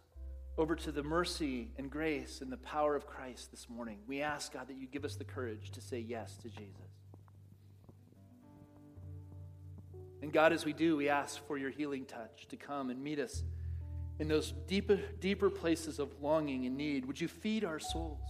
over 0.58 0.74
to 0.74 0.90
the 0.90 1.04
mercy 1.04 1.70
and 1.78 1.88
grace 1.88 2.40
and 2.40 2.50
the 2.50 2.56
power 2.56 2.96
of 2.96 3.06
Christ 3.06 3.52
this 3.52 3.68
morning. 3.68 3.98
We 4.08 4.22
ask, 4.22 4.52
God, 4.52 4.66
that 4.66 4.76
you 4.76 4.88
give 4.88 5.04
us 5.04 5.14
the 5.14 5.24
courage 5.24 5.70
to 5.70 5.80
say 5.80 6.00
yes 6.00 6.36
to 6.38 6.48
Jesus. 6.48 6.90
And 10.20 10.32
God, 10.32 10.52
as 10.52 10.64
we 10.64 10.72
do, 10.72 10.96
we 10.96 11.08
ask 11.08 11.46
for 11.46 11.56
your 11.56 11.70
healing 11.70 12.06
touch 12.06 12.48
to 12.48 12.56
come 12.56 12.90
and 12.90 13.00
meet 13.00 13.20
us 13.20 13.44
in 14.18 14.26
those 14.26 14.52
deeper, 14.66 14.98
deeper 15.20 15.48
places 15.48 16.00
of 16.00 16.10
longing 16.20 16.66
and 16.66 16.76
need. 16.76 17.04
Would 17.04 17.20
you 17.20 17.28
feed 17.28 17.64
our 17.64 17.78
souls 17.78 18.26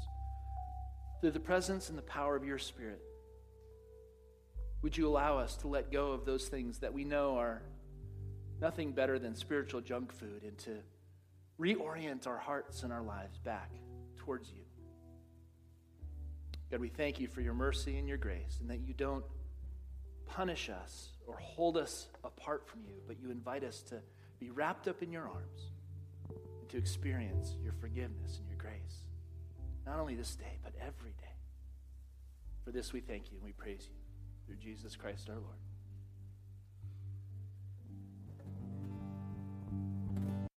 through 1.23 1.31
the 1.31 1.41
presence 1.41 1.89
and 1.89 1.97
the 1.97 2.03
power 2.03 2.37
of 2.37 2.45
your 2.45 2.59
Spirit? 2.59 3.01
Would 4.87 4.97
you 4.97 5.09
allow 5.09 5.39
us 5.39 5.57
to 5.57 5.66
let 5.66 5.91
go 5.91 6.12
of 6.12 6.24
those 6.24 6.47
things 6.47 6.78
that 6.78 6.95
we 6.95 7.03
know 7.03 7.39
are 7.39 7.61
nothing 8.61 8.93
better 8.93 9.18
than 9.18 9.34
spiritual 9.34 9.80
junk 9.80 10.12
food 10.12 10.45
and 10.45 10.57
to 10.59 10.76
reorient 11.59 12.28
our 12.28 12.39
hearts 12.39 12.84
and 12.84 12.93
our 12.93 13.03
lives 13.03 13.37
back 13.37 13.72
towards 14.16 14.49
you? 14.49 14.62
God, 16.70 16.78
we 16.78 16.89
thank 16.89 17.18
you 17.18 17.26
for 17.26 17.41
your 17.41 17.53
mercy 17.53 17.99
and 17.99 18.07
your 18.07 18.16
grace 18.16 18.59
and 18.61 18.70
that 18.70 18.78
you 18.78 18.95
don't 18.95 19.24
punish 20.24 20.70
us 20.70 21.09
or 21.26 21.37
hold 21.37 21.76
us 21.76 22.07
apart 22.22 22.68
from 22.68 22.84
you, 22.87 22.95
but 23.09 23.18
you 23.18 23.32
invite 23.32 23.64
us 23.64 23.82
to 23.89 24.01
be 24.39 24.51
wrapped 24.51 24.87
up 24.87 25.03
in 25.03 25.11
your 25.11 25.24
arms. 25.28 25.72
and 26.61 26.68
to 26.68 26.78
experience 26.78 27.57
your 27.61 27.72
forgiveness 27.72 28.39
and 28.39 28.47
your 28.47 28.57
grace, 28.57 29.09
not 29.84 29.99
only 29.99 30.14
this 30.14 30.37
day, 30.37 30.61
but 30.62 30.74
every 30.80 31.16
day. 31.18 31.34
For 32.64 32.70
this 32.70 32.93
we 32.93 33.01
thank 33.01 33.32
you 33.32 33.39
and 33.39 33.45
we 33.45 33.51
praise 33.51 33.89
you 33.91 34.06
through 34.47 34.57
Jesus 34.57 34.97
Christ 34.97 35.29
our 35.29 35.37
Lord. 35.37 35.76